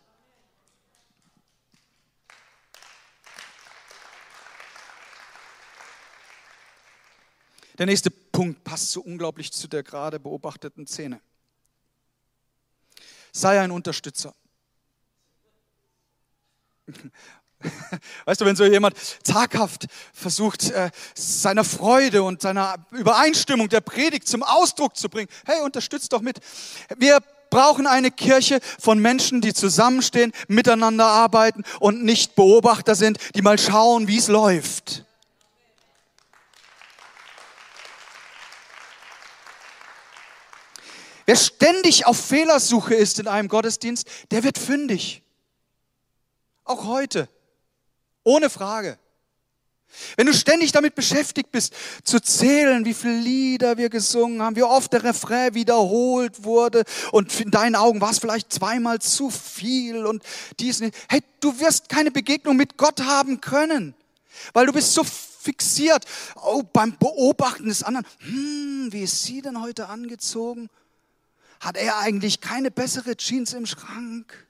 Der 7.77 7.85
nächste 7.85 8.09
Punkt 8.09 8.63
passt 8.63 8.91
so 8.91 9.01
unglaublich 9.01 9.51
zu 9.51 9.67
der 9.67 9.83
gerade 9.83 10.19
beobachteten 10.19 10.87
Szene. 10.87 11.19
Sei 13.33 13.59
ein 13.59 13.71
Unterstützer. 13.71 14.33
Weißt 18.25 18.41
du, 18.41 18.45
wenn 18.45 18.55
so 18.55 18.65
jemand 18.65 18.95
zaghaft 19.23 19.87
versucht, 20.13 20.71
äh, 20.71 20.91
seiner 21.15 21.63
Freude 21.63 22.23
und 22.23 22.41
seiner 22.41 22.75
Übereinstimmung 22.91 23.69
der 23.69 23.81
Predigt 23.81 24.27
zum 24.27 24.43
Ausdruck 24.43 24.95
zu 24.97 25.09
bringen, 25.09 25.29
hey, 25.45 25.61
unterstützt 25.61 26.13
doch 26.13 26.21
mit. 26.21 26.39
Wir 26.97 27.19
brauchen 27.49 27.87
eine 27.87 28.11
Kirche 28.11 28.59
von 28.79 28.99
Menschen, 28.99 29.41
die 29.41 29.53
zusammenstehen, 29.53 30.33
miteinander 30.47 31.05
arbeiten 31.05 31.63
und 31.79 32.03
nicht 32.03 32.35
Beobachter 32.35 32.95
sind, 32.95 33.17
die 33.35 33.41
mal 33.41 33.57
schauen, 33.57 34.07
wie 34.07 34.17
es 34.17 34.27
läuft. 34.27 35.05
Wer 41.25 41.35
ständig 41.35 42.05
auf 42.05 42.23
Fehlersuche 42.23 42.93
ist 42.93 43.19
in 43.19 43.27
einem 43.27 43.47
Gottesdienst, 43.47 44.07
der 44.29 44.43
wird 44.43 44.59
fündig. 44.59 45.24
Auch 46.65 46.85
heute. 46.85 47.29
Ohne 48.23 48.49
Frage. 48.49 48.97
Wenn 50.17 50.27
du 50.27 50.33
ständig 50.33 50.71
damit 50.71 50.95
beschäftigt 50.95 51.51
bist, 51.51 51.73
zu 52.03 52.19
zählen, 52.19 52.85
wie 52.85 52.93
viele 52.93 53.19
Lieder 53.19 53.77
wir 53.77 53.89
gesungen 53.89 54.41
haben, 54.41 54.55
wie 54.55 54.63
oft 54.63 54.91
der 54.91 55.03
Refrain 55.03 55.53
wiederholt 55.53 56.43
wurde 56.43 56.83
und 57.11 57.39
in 57.39 57.51
deinen 57.51 57.75
Augen 57.75 58.01
war 58.01 58.09
es 58.09 58.19
vielleicht 58.19 58.51
zweimal 58.51 58.99
zu 58.99 59.29
viel 59.29 60.05
und 60.05 60.23
dies. 60.59 60.81
Hey, 61.07 61.21
du 61.39 61.59
wirst 61.59 61.87
keine 61.87 62.11
Begegnung 62.11 62.57
mit 62.57 62.77
Gott 62.77 63.01
haben 63.01 63.39
können, 63.39 63.93
weil 64.53 64.65
du 64.65 64.73
bist 64.73 64.93
so 64.93 65.03
fixiert 65.03 66.03
oh, 66.43 66.63
beim 66.63 66.97
Beobachten 66.97 67.67
des 67.67 67.83
anderen. 67.83 68.07
Hm, 68.19 68.87
wie 68.91 69.03
ist 69.03 69.23
sie 69.23 69.41
denn 69.41 69.61
heute 69.61 69.87
angezogen? 69.87 70.69
Hat 71.59 71.77
er 71.77 71.99
eigentlich 71.99 72.41
keine 72.41 72.71
bessere 72.71 73.15
Jeans 73.15 73.53
im 73.53 73.65
Schrank? 73.65 74.45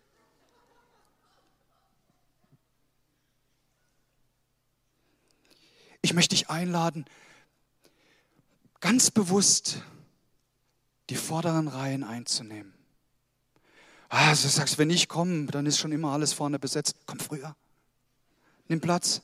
Ich 6.05 6.13
möchte 6.13 6.35
dich 6.35 6.51
einladen, 6.51 7.03
ganz 8.79 9.09
bewusst 9.09 9.79
die 11.09 11.15
vorderen 11.15 11.67
Reihen 11.67 12.03
einzunehmen. 12.03 12.75
Also 14.07 14.47
du 14.47 14.53
sagst, 14.53 14.77
wenn 14.77 14.91
ich 14.91 15.07
komme, 15.07 15.47
dann 15.47 15.65
ist 15.65 15.79
schon 15.79 15.91
immer 15.91 16.11
alles 16.11 16.31
vorne 16.31 16.59
besetzt. 16.59 16.95
Komm 17.07 17.19
früher. 17.19 17.55
Nimm 18.67 18.81
Platz. 18.81 19.23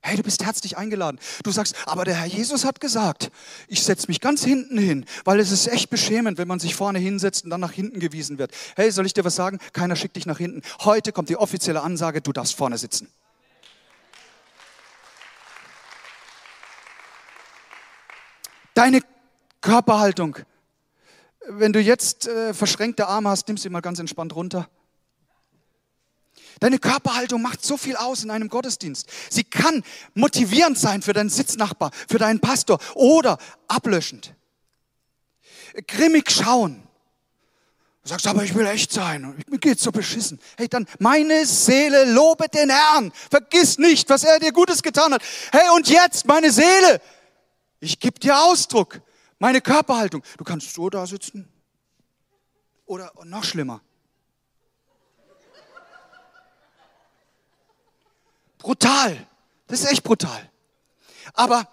Hey, 0.00 0.16
du 0.16 0.24
bist 0.24 0.44
herzlich 0.44 0.76
eingeladen. 0.76 1.20
Du 1.44 1.52
sagst, 1.52 1.76
aber 1.86 2.04
der 2.04 2.16
Herr 2.16 2.26
Jesus 2.26 2.64
hat 2.64 2.80
gesagt, 2.80 3.30
ich 3.68 3.84
setze 3.84 4.08
mich 4.08 4.20
ganz 4.20 4.42
hinten 4.42 4.78
hin, 4.78 5.06
weil 5.22 5.38
es 5.38 5.52
ist 5.52 5.68
echt 5.68 5.90
beschämend, 5.90 6.38
wenn 6.38 6.48
man 6.48 6.58
sich 6.58 6.74
vorne 6.74 6.98
hinsetzt 6.98 7.44
und 7.44 7.50
dann 7.50 7.60
nach 7.60 7.70
hinten 7.70 8.00
gewiesen 8.00 8.38
wird. 8.38 8.50
Hey, 8.74 8.90
soll 8.90 9.06
ich 9.06 9.14
dir 9.14 9.24
was 9.24 9.36
sagen? 9.36 9.60
Keiner 9.72 9.94
schickt 9.94 10.16
dich 10.16 10.26
nach 10.26 10.38
hinten. 10.38 10.62
Heute 10.80 11.12
kommt 11.12 11.28
die 11.28 11.36
offizielle 11.36 11.82
Ansage, 11.82 12.20
du 12.20 12.32
darfst 12.32 12.56
vorne 12.56 12.78
sitzen. 12.78 13.08
Deine 18.78 19.00
Körperhaltung. 19.60 20.36
Wenn 21.48 21.72
du 21.72 21.80
jetzt 21.80 22.28
äh, 22.28 22.54
verschränkte 22.54 23.08
Arme 23.08 23.28
hast, 23.28 23.48
nimm 23.48 23.56
sie 23.56 23.70
mal 23.70 23.80
ganz 23.80 23.98
entspannt 23.98 24.36
runter. 24.36 24.68
Deine 26.60 26.78
Körperhaltung 26.78 27.42
macht 27.42 27.64
so 27.64 27.76
viel 27.76 27.96
aus 27.96 28.22
in 28.22 28.30
einem 28.30 28.48
Gottesdienst. 28.48 29.10
Sie 29.30 29.42
kann 29.42 29.82
motivierend 30.14 30.78
sein 30.78 31.02
für 31.02 31.12
deinen 31.12 31.28
Sitznachbar, 31.28 31.90
für 32.08 32.18
deinen 32.18 32.38
Pastor 32.38 32.78
oder 32.94 33.38
ablöschend. 33.66 34.32
Grimmig 35.88 36.30
schauen. 36.30 36.80
Du 38.04 38.10
sagst, 38.10 38.28
aber 38.28 38.44
ich 38.44 38.54
will 38.54 38.64
echt 38.64 38.92
sein. 38.92 39.42
Mir 39.48 39.58
geht's 39.58 39.82
so 39.82 39.90
beschissen. 39.90 40.38
Hey, 40.56 40.68
dann 40.68 40.86
meine 41.00 41.46
Seele 41.46 42.04
lobe 42.12 42.48
den 42.48 42.70
Herrn. 42.70 43.10
Vergiss 43.28 43.78
nicht, 43.78 44.08
was 44.08 44.22
er 44.22 44.38
dir 44.38 44.52
Gutes 44.52 44.84
getan 44.84 45.14
hat. 45.14 45.22
Hey, 45.50 45.68
und 45.74 45.88
jetzt, 45.88 46.26
meine 46.26 46.52
Seele, 46.52 47.00
ich 47.80 48.00
gebe 48.00 48.18
dir 48.18 48.38
Ausdruck. 48.38 49.00
Meine 49.38 49.60
Körperhaltung. 49.60 50.22
Du 50.36 50.44
kannst 50.44 50.74
so 50.74 50.90
da 50.90 51.06
sitzen. 51.06 51.48
Oder 52.86 53.12
noch 53.24 53.44
schlimmer. 53.44 53.80
Brutal. 58.58 59.26
Das 59.68 59.80
ist 59.80 59.92
echt 59.92 60.02
brutal. 60.02 60.50
Aber 61.34 61.68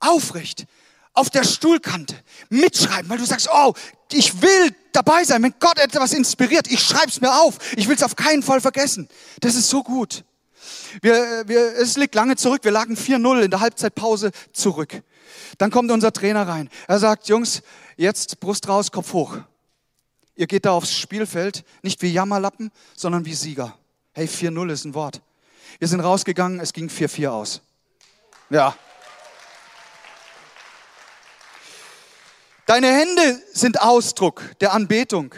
aufrecht, 0.00 0.66
auf 1.12 1.30
der 1.30 1.44
Stuhlkante, 1.44 2.16
mitschreiben, 2.48 3.08
weil 3.08 3.18
du 3.18 3.24
sagst, 3.24 3.48
oh, 3.52 3.74
ich 4.10 4.42
will 4.42 4.74
dabei 4.92 5.24
sein. 5.24 5.42
Wenn 5.42 5.54
Gott 5.60 5.78
etwas 5.78 6.12
inspiriert, 6.12 6.66
ich 6.68 6.80
schreibe 6.80 7.08
es 7.08 7.20
mir 7.20 7.32
auf. 7.32 7.58
Ich 7.76 7.86
will 7.86 7.94
es 7.94 8.02
auf 8.02 8.16
keinen 8.16 8.42
Fall 8.42 8.60
vergessen. 8.60 9.08
Das 9.40 9.54
ist 9.54 9.68
so 9.68 9.82
gut. 9.82 10.24
Wir, 11.02 11.44
wir, 11.46 11.76
es 11.76 11.96
liegt 11.96 12.14
lange 12.14 12.36
zurück. 12.36 12.64
Wir 12.64 12.72
lagen 12.72 12.96
4-0 12.96 13.42
in 13.42 13.50
der 13.50 13.60
Halbzeitpause 13.60 14.32
zurück. 14.52 15.02
Dann 15.58 15.70
kommt 15.70 15.90
unser 15.90 16.12
Trainer 16.12 16.46
rein. 16.46 16.68
Er 16.88 16.98
sagt, 16.98 17.28
Jungs, 17.28 17.62
jetzt 17.96 18.40
Brust 18.40 18.68
raus, 18.68 18.90
Kopf 18.90 19.12
hoch. 19.12 19.38
Ihr 20.36 20.46
geht 20.46 20.64
da 20.64 20.72
aufs 20.72 20.96
Spielfeld, 20.96 21.64
nicht 21.82 22.02
wie 22.02 22.12
Jammerlappen, 22.12 22.72
sondern 22.96 23.24
wie 23.24 23.34
Sieger. 23.34 23.78
Hey, 24.12 24.26
4-0 24.26 24.70
ist 24.70 24.84
ein 24.84 24.94
Wort. 24.94 25.20
Wir 25.78 25.88
sind 25.88 26.00
rausgegangen, 26.00 26.60
es 26.60 26.72
ging 26.72 26.88
4-4 26.88 27.28
aus. 27.28 27.62
Ja. 28.50 28.76
Deine 32.66 32.88
Hände 32.88 33.42
sind 33.52 33.80
Ausdruck 33.80 34.42
der 34.60 34.72
Anbetung. 34.72 35.34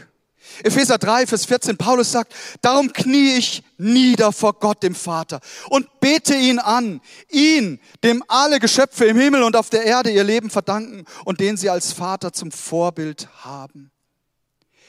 Epheser 0.62 0.98
3, 0.98 1.26
Vers 1.26 1.44
14, 1.44 1.76
Paulus 1.76 2.12
sagt, 2.12 2.34
darum 2.60 2.92
knie 2.92 3.36
ich 3.36 3.62
nieder 3.78 4.32
vor 4.32 4.54
Gott, 4.54 4.82
dem 4.82 4.94
Vater, 4.94 5.40
und 5.68 6.00
bete 6.00 6.34
ihn 6.34 6.58
an, 6.58 7.00
ihn, 7.28 7.80
dem 8.04 8.22
alle 8.28 8.60
Geschöpfe 8.60 9.04
im 9.06 9.18
Himmel 9.18 9.42
und 9.42 9.56
auf 9.56 9.70
der 9.70 9.84
Erde 9.84 10.10
ihr 10.10 10.24
Leben 10.24 10.50
verdanken 10.50 11.04
und 11.24 11.40
den 11.40 11.56
sie 11.56 11.70
als 11.70 11.92
Vater 11.92 12.32
zum 12.32 12.50
Vorbild 12.52 13.28
haben. 13.44 13.90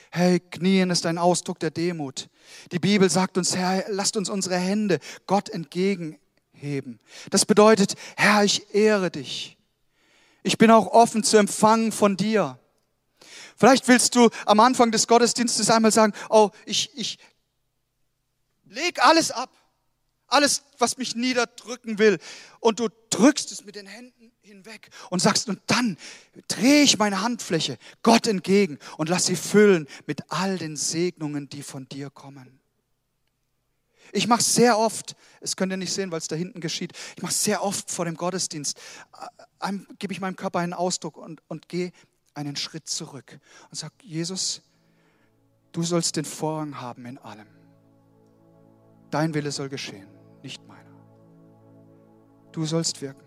Hey, 0.10 0.40
knien 0.40 0.90
ist 0.90 1.06
ein 1.06 1.18
Ausdruck 1.18 1.60
der 1.60 1.72
Demut. 1.72 2.30
Die 2.72 2.80
Bibel 2.80 3.10
sagt 3.10 3.38
uns, 3.38 3.56
Herr, 3.56 3.86
lasst 3.90 4.16
uns 4.18 4.30
unsere 4.30 4.56
Hände 4.58 5.00
Gott 5.26 5.50
entgegenheben. 5.50 7.00
Das 7.30 7.46
bedeutet, 7.46 7.96
Herr, 8.16 8.44
ich 8.44 8.74
ehre 8.74 9.12
dich. 9.12 9.58
Ich 10.44 10.58
bin 10.58 10.72
auch 10.72 10.88
offen 10.88 11.24
zu 11.24 11.38
empfangen 11.38 11.92
von 11.92 12.16
dir. 12.16 12.58
Vielleicht 13.58 13.88
willst 13.88 14.16
du 14.16 14.30
am 14.46 14.60
Anfang 14.60 14.92
des 14.92 15.08
Gottesdienstes 15.08 15.70
einmal 15.70 15.92
sagen, 15.92 16.14
oh, 16.30 16.52
ich, 16.66 16.92
ich 16.96 17.18
leg 18.66 19.04
alles 19.04 19.32
ab. 19.32 19.50
Alles, 20.30 20.64
was 20.78 20.98
mich 20.98 21.16
niederdrücken 21.16 22.00
will. 22.00 22.20
Und 22.60 22.82
du 22.82 22.90
drückst 23.10 23.52
es 23.54 23.64
mit 23.64 23.76
den 23.76 23.88
Händen 23.88 24.32
hinweg 24.42 24.90
und 25.10 25.22
sagst, 25.22 25.48
und 25.48 25.62
dann 25.68 25.98
drehe 26.50 26.84
ich 26.84 26.98
meine 26.98 27.22
Handfläche 27.22 27.78
Gott 28.04 28.28
entgegen 28.28 28.78
und 28.98 29.08
lass 29.08 29.28
sie 29.28 29.38
füllen 29.38 29.88
mit 30.06 30.30
all 30.30 30.58
den 30.58 30.76
Segnungen, 30.76 31.48
die 31.48 31.64
von 31.64 31.88
dir 31.88 32.10
kommen. 32.10 32.60
Ich 34.12 34.28
mache 34.28 34.44
sehr 34.44 34.78
oft, 34.78 35.16
es 35.42 35.56
könnt 35.56 35.72
ihr 35.72 35.78
nicht 35.78 35.94
sehen, 35.94 36.12
weil 36.12 36.20
es 36.20 36.28
da 36.28 36.36
hinten 36.36 36.62
geschieht, 36.62 36.94
ich 37.16 37.24
mache 37.24 37.34
sehr 37.34 37.64
oft 37.64 37.90
vor 37.92 38.06
dem 38.06 38.16
Gottesdienst, 38.16 38.78
äh, 39.60 39.74
gebe 40.00 40.14
ich 40.14 40.22
meinem 40.22 40.36
Körper 40.36 40.60
einen 40.60 40.74
Ausdruck 40.74 41.18
und, 41.18 41.42
und 41.48 41.70
gehe 41.70 41.92
einen 42.38 42.56
Schritt 42.56 42.88
zurück 42.88 43.40
und 43.70 43.76
sage, 43.76 43.94
Jesus, 44.04 44.62
du 45.72 45.82
sollst 45.82 46.16
den 46.16 46.26
Vorrang 46.26 46.80
haben 46.80 47.06
in 47.06 47.18
allem. 47.18 47.48
Dein 49.10 49.34
Wille 49.34 49.52
soll 49.52 49.70
geschehen, 49.70 50.08
nicht 50.44 50.66
meiner. 50.68 50.84
Du 52.52 52.66
sollst 52.66 53.02
wirken, 53.02 53.26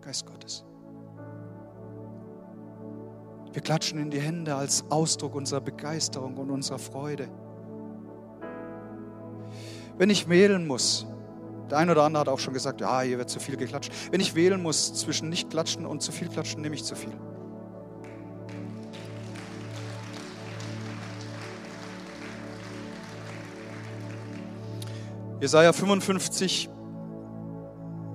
Geist 0.00 0.26
Gottes. 0.26 0.64
Wir 3.52 3.62
klatschen 3.62 3.98
in 3.98 4.10
die 4.10 4.20
Hände 4.20 4.54
als 4.54 4.84
Ausdruck 4.90 5.34
unserer 5.34 5.60
Begeisterung 5.60 6.36
und 6.36 6.50
unserer 6.50 6.78
Freude. 6.78 7.28
Wenn 9.96 10.10
ich 10.10 10.28
wählen 10.28 10.66
muss, 10.66 11.06
der 11.70 11.78
eine 11.78 11.92
oder 11.92 12.02
andere 12.02 12.20
hat 12.20 12.28
auch 12.28 12.38
schon 12.38 12.54
gesagt, 12.54 12.80
ja, 12.80 13.02
hier 13.02 13.18
wird 13.18 13.30
zu 13.30 13.40
viel 13.40 13.56
geklatscht. 13.56 13.92
Wenn 14.10 14.20
ich 14.20 14.34
wählen 14.34 14.62
muss 14.62 14.94
zwischen 14.94 15.28
nicht 15.28 15.50
klatschen 15.50 15.86
und 15.86 16.02
zu 16.02 16.12
viel 16.12 16.28
klatschen, 16.28 16.62
nehme 16.62 16.74
ich 16.74 16.84
zu 16.84 16.94
viel. 16.94 17.12
Jesaja 25.40 25.72
55, 25.72 26.68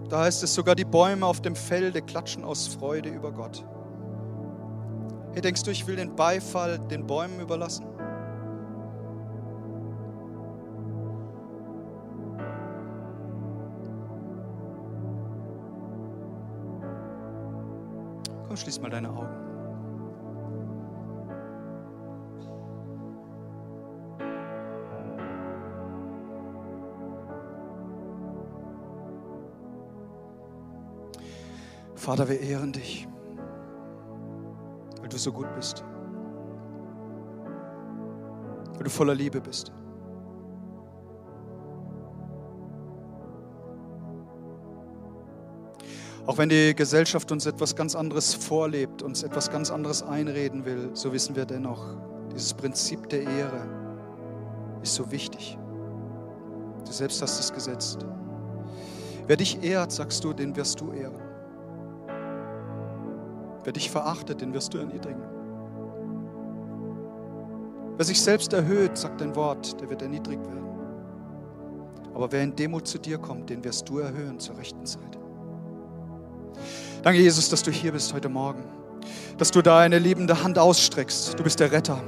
da 0.09 0.23
heißt 0.23 0.43
es 0.43 0.53
sogar, 0.53 0.75
die 0.75 0.83
Bäume 0.83 1.25
auf 1.25 1.41
dem 1.41 1.55
Felde 1.55 2.01
klatschen 2.01 2.43
aus 2.43 2.67
Freude 2.67 3.09
über 3.09 3.31
Gott. 3.31 3.65
Hey, 5.31 5.41
denkst 5.41 5.63
du, 5.63 5.71
ich 5.71 5.87
will 5.87 5.95
den 5.95 6.15
Beifall 6.15 6.79
den 6.79 7.07
Bäumen 7.07 7.39
überlassen? 7.39 7.85
Komm, 18.47 18.57
schließ 18.57 18.81
mal 18.81 18.89
deine 18.89 19.09
Augen. 19.09 19.52
Vater, 32.03 32.27
wir 32.27 32.37
ehren 32.41 32.73
dich, 32.73 33.07
weil 34.99 35.07
du 35.07 35.17
so 35.17 35.31
gut 35.31 35.47
bist, 35.55 35.85
weil 38.73 38.83
du 38.83 38.89
voller 38.89 39.15
Liebe 39.15 39.39
bist. 39.39 39.71
Auch 46.25 46.37
wenn 46.37 46.49
die 46.49 46.75
Gesellschaft 46.75 47.31
uns 47.31 47.45
etwas 47.45 47.73
ganz 47.73 47.95
anderes 47.95 48.33
vorlebt, 48.33 49.01
uns 49.01 49.23
etwas 49.23 49.49
ganz 49.49 49.71
anderes 49.71 50.03
einreden 50.03 50.65
will, 50.65 50.89
so 50.91 51.13
wissen 51.13 51.37
wir 51.37 51.45
dennoch, 51.45 51.95
dieses 52.33 52.53
Prinzip 52.53 53.07
der 53.07 53.21
Ehre 53.21 53.65
ist 54.81 54.95
so 54.95 55.09
wichtig. 55.09 55.57
Du 56.85 56.91
selbst 56.91 57.21
hast 57.21 57.39
es 57.39 57.53
gesetzt. 57.53 58.05
Wer 59.25 59.37
dich 59.37 59.63
ehrt, 59.63 59.93
sagst 59.93 60.21
du, 60.25 60.33
den 60.33 60.53
wirst 60.57 60.81
du 60.81 60.91
ehren. 60.91 61.32
Wer 63.63 63.73
dich 63.73 63.89
verachtet, 63.89 64.41
den 64.41 64.53
wirst 64.53 64.73
du 64.73 64.77
erniedrigen. 64.77 65.21
Wer 67.95 68.05
sich 68.05 68.21
selbst 68.21 68.51
erhöht, 68.53 68.97
sagt 68.97 69.21
ein 69.21 69.35
Wort, 69.35 69.79
der 69.79 69.89
wird 69.89 70.01
erniedrigt 70.01 70.45
werden. 70.45 70.63
Aber 72.13 72.31
wer 72.31 72.43
in 72.43 72.55
Demut 72.55 72.87
zu 72.87 72.97
dir 72.97 73.17
kommt, 73.17 73.49
den 73.49 73.63
wirst 73.63 73.87
du 73.89 73.99
erhöhen 73.99 74.39
zur 74.39 74.57
rechten 74.57 74.85
Zeit. 74.85 75.17
Danke, 77.01 77.19
Jesus, 77.19 77.49
dass 77.49 77.63
du 77.63 77.71
hier 77.71 77.91
bist 77.91 78.13
heute 78.13 78.29
Morgen. 78.29 78.63
Dass 79.37 79.51
du 79.51 79.61
deine 79.61 79.99
liebende 79.99 80.43
Hand 80.43 80.57
ausstreckst. 80.57 81.37
Du 81.37 81.43
bist 81.43 81.59
der 81.59 81.71
Retter. 81.71 82.01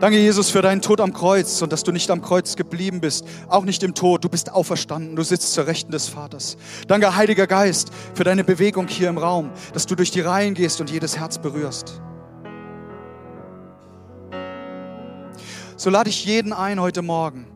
Danke, 0.00 0.16
Jesus, 0.16 0.48
für 0.48 0.62
deinen 0.62 0.80
Tod 0.80 1.00
am 1.00 1.12
Kreuz 1.12 1.60
und 1.60 1.72
dass 1.72 1.82
du 1.82 1.90
nicht 1.90 2.08
am 2.12 2.22
Kreuz 2.22 2.54
geblieben 2.54 3.00
bist, 3.00 3.26
auch 3.48 3.64
nicht 3.64 3.82
im 3.82 3.94
Tod. 3.94 4.22
Du 4.22 4.28
bist 4.28 4.52
auferstanden, 4.52 5.16
du 5.16 5.24
sitzt 5.24 5.52
zur 5.54 5.66
Rechten 5.66 5.90
des 5.90 6.08
Vaters. 6.08 6.56
Danke, 6.86 7.16
Heiliger 7.16 7.48
Geist, 7.48 7.90
für 8.14 8.22
deine 8.22 8.44
Bewegung 8.44 8.86
hier 8.86 9.08
im 9.08 9.18
Raum, 9.18 9.50
dass 9.72 9.86
du 9.86 9.96
durch 9.96 10.12
die 10.12 10.20
Reihen 10.20 10.54
gehst 10.54 10.80
und 10.80 10.88
jedes 10.88 11.18
Herz 11.18 11.38
berührst. 11.38 12.00
So 15.76 15.90
lade 15.90 16.10
ich 16.10 16.24
jeden 16.24 16.52
ein 16.52 16.80
heute 16.80 17.02
Morgen, 17.02 17.48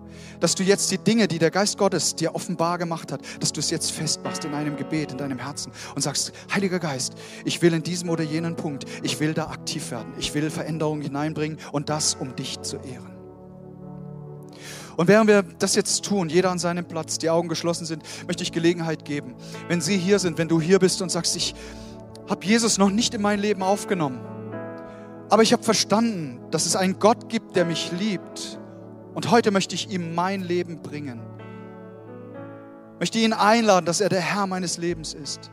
dass 0.43 0.57
du 0.57 0.65
jetzt 0.65 0.91
die 0.91 0.99
Dinge, 0.99 1.29
die 1.29 1.39
der 1.39 1.53
Geist 1.53 1.79
Gottes 1.79 2.17
dir 2.17 2.35
offenbar 2.35 2.77
gemacht 2.77 3.13
hat, 3.13 3.21
dass 3.39 3.53
du 3.53 3.61
es 3.61 3.71
jetzt 3.71 3.93
festmachst 3.93 4.45
in 4.45 4.55
einem 4.55 4.77
Gebet, 4.77 5.13
in 5.13 5.19
deinem 5.19 5.39
Herzen 5.39 5.71
und 5.95 6.03
sagst, 6.03 6.33
Heiliger 6.53 6.81
Geist, 6.81 7.15
ich 7.45 7.63
will 7.63 7.73
in 7.73 7.85
diesem 7.85 8.11
oder 8.11 8.25
jenen 8.25 8.57
Punkt, 8.57 8.85
ich 9.05 9.21
will 9.21 9.35
da 9.35 9.47
aktiv 9.47 9.93
werden, 9.93 10.13
ich 10.19 10.35
will 10.35 10.51
Veränderungen 10.51 11.01
hineinbringen 11.01 11.59
und 11.71 11.89
das, 11.89 12.17
um 12.17 12.35
dich 12.35 12.61
zu 12.61 12.77
ehren. 12.79 13.13
Und 14.97 15.07
während 15.07 15.29
wir 15.29 15.45
das 15.45 15.77
jetzt 15.77 16.05
tun, 16.05 16.29
jeder 16.29 16.51
an 16.51 16.59
seinem 16.59 16.87
Platz, 16.87 17.19
die 17.19 17.31
Augen 17.31 17.49
geschlossen 17.49 17.87
sind, 17.87 18.03
möchte 18.27 18.43
ich 18.43 18.51
Gelegenheit 18.51 19.05
geben, 19.05 19.37
wenn 19.69 19.81
Sie 19.81 19.97
hier 19.97 20.19
sind, 20.19 20.39
wenn 20.39 20.49
du 20.49 20.61
hier 20.61 20.81
bist 20.81 21.03
und 21.03 21.11
sagst, 21.11 21.37
ich 21.37 21.55
habe 22.29 22.45
Jesus 22.45 22.79
noch 22.79 22.91
nicht 22.91 23.15
in 23.15 23.23
mein 23.23 23.39
Leben 23.39 23.63
aufgenommen, 23.63 24.21
aber 25.31 25.45
ich 25.45 25.53
habe 25.53 25.63
verstanden, 25.63 26.41
dass 26.51 26.67
es 26.67 26.75
einen 26.75 26.99
Gott 26.99 27.29
gibt, 27.29 27.55
der 27.55 27.65
mich 27.65 27.93
liebt 27.93 28.59
und 29.15 29.31
heute 29.31 29.51
möchte 29.51 29.75
ich 29.75 29.91
ihm 29.91 30.15
mein 30.15 30.43
Leben 30.43 30.83
bringen. 30.83 31.21
Möchte 32.99 33.19
ihn 33.19 33.33
einladen, 33.33 33.85
dass 33.85 34.01
er 34.01 34.09
der 34.09 34.21
Herr 34.21 34.47
meines 34.47 34.79
Lebens 34.79 35.13
ist. 35.13 35.51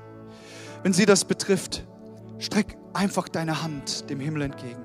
Wenn 0.83 0.93
sie 0.93 1.05
das 1.05 1.25
betrifft, 1.25 1.85
streck 2.37 2.77
einfach 2.93 3.27
deine 3.27 3.63
Hand 3.63 4.09
dem 4.09 4.19
Himmel 4.19 4.43
entgegen. 4.43 4.83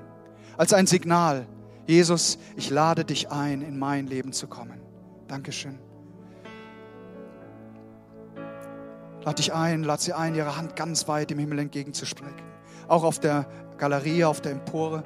Als 0.57 0.73
ein 0.73 0.87
Signal, 0.87 1.47
Jesus, 1.87 2.37
ich 2.55 2.69
lade 2.69 3.05
dich 3.05 3.31
ein, 3.31 3.61
in 3.61 3.77
mein 3.77 4.07
Leben 4.07 4.33
zu 4.33 4.47
kommen. 4.47 4.81
Dankeschön. 5.27 5.77
Lade 9.23 9.35
dich 9.35 9.53
ein, 9.53 9.83
lade 9.83 10.01
sie 10.01 10.13
ein, 10.13 10.35
ihre 10.35 10.57
Hand 10.57 10.75
ganz 10.75 11.07
weit 11.07 11.29
dem 11.29 11.39
Himmel 11.39 11.59
entgegenzustrecken. 11.59 12.45
Auch 12.87 13.03
auf 13.03 13.19
der 13.19 13.47
Galerie, 13.77 14.25
auf 14.25 14.41
der 14.41 14.51
Empore. 14.51 15.03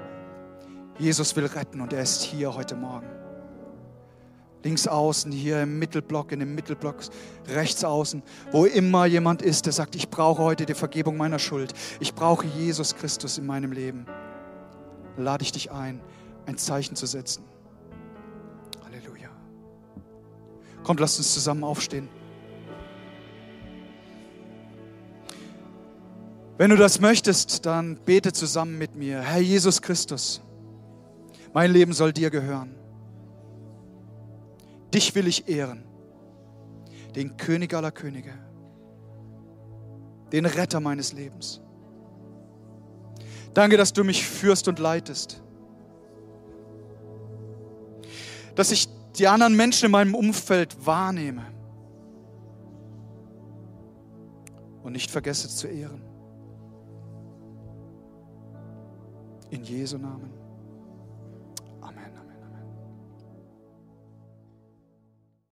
Jesus 0.98 1.36
will 1.36 1.46
retten 1.46 1.82
und 1.82 1.94
er 1.94 2.02
ist 2.02 2.24
hier 2.24 2.54
heute 2.54 2.76
Morgen 2.76 3.20
links 4.64 4.88
außen, 4.88 5.32
hier 5.32 5.62
im 5.62 5.80
Mittelblock, 5.80 6.32
in 6.32 6.40
dem 6.40 6.56
Mittelblock 6.56 6.98
rechts 7.48 7.84
außen, 7.84 8.24
wo 8.52 8.66
immer 8.66 9.06
jemand 9.06 9.42
ist, 9.42 9.66
der 9.66 9.74
sagt, 9.74 9.96
ich 9.96 10.10
brauche 10.10 10.44
heute 10.44 10.66
die 10.66 10.74
Vergebung 10.74 11.18
meiner 11.18 11.40
Schuld. 11.40 11.74
Ich 12.00 12.14
brauche 12.14 12.46
Jesus 12.46 12.96
Christus 12.96 13.38
in 13.38 13.46
meinem 13.46 13.72
Leben. 13.72 14.06
Lade 15.18 15.44
ich 15.44 15.52
dich 15.52 15.72
ein, 15.72 16.02
ein 16.46 16.58
Zeichen 16.58 16.96
zu 16.96 17.06
setzen. 17.06 17.44
Halleluja. 18.84 19.30
Kommt, 20.84 21.00
lasst 21.00 21.20
uns 21.20 21.34
zusammen 21.34 21.64
aufstehen. 21.64 22.10
Wenn 26.58 26.72
du 26.72 26.76
das 26.76 27.00
möchtest, 27.00 27.66
dann 27.66 27.96
bete 28.04 28.34
zusammen 28.34 28.78
mit 28.78 28.94
mir. 28.94 29.22
Herr 29.22 29.40
Jesus 29.40 29.82
Christus, 29.82 30.42
mein 31.54 31.72
Leben 31.72 31.94
soll 31.94 32.12
dir 32.12 32.30
gehören. 32.30 32.79
Dich 34.94 35.14
will 35.16 35.28
ich 35.28 35.48
ehren, 35.48 35.84
den 37.16 37.38
König 37.38 37.74
aller 37.74 37.92
Könige, 37.92 38.34
den 40.32 40.46
Retter 40.46 40.80
meines 40.80 41.14
Lebens. 41.14 41.62
Danke, 43.54 43.78
dass 43.78 43.94
du 43.94 44.04
mich 44.04 44.26
führst 44.26 44.68
und 44.68 44.80
leitest. 44.80 45.42
Dass 48.56 48.72
ich 48.72 48.88
die 49.18 49.28
anderen 49.28 49.56
Menschen 49.56 49.86
in 49.88 49.92
meinem 49.92 50.16
Umfeld 50.16 50.86
wahrnehme 50.86 51.46
und 54.84 54.94
nicht 54.94 55.12
vergesse 55.12 55.50
zu 55.50 55.68
ehren. 55.68 56.02
In 59.50 59.64
Jesu 59.64 59.98
Namen. 59.98 60.24
Amen. 60.24 60.39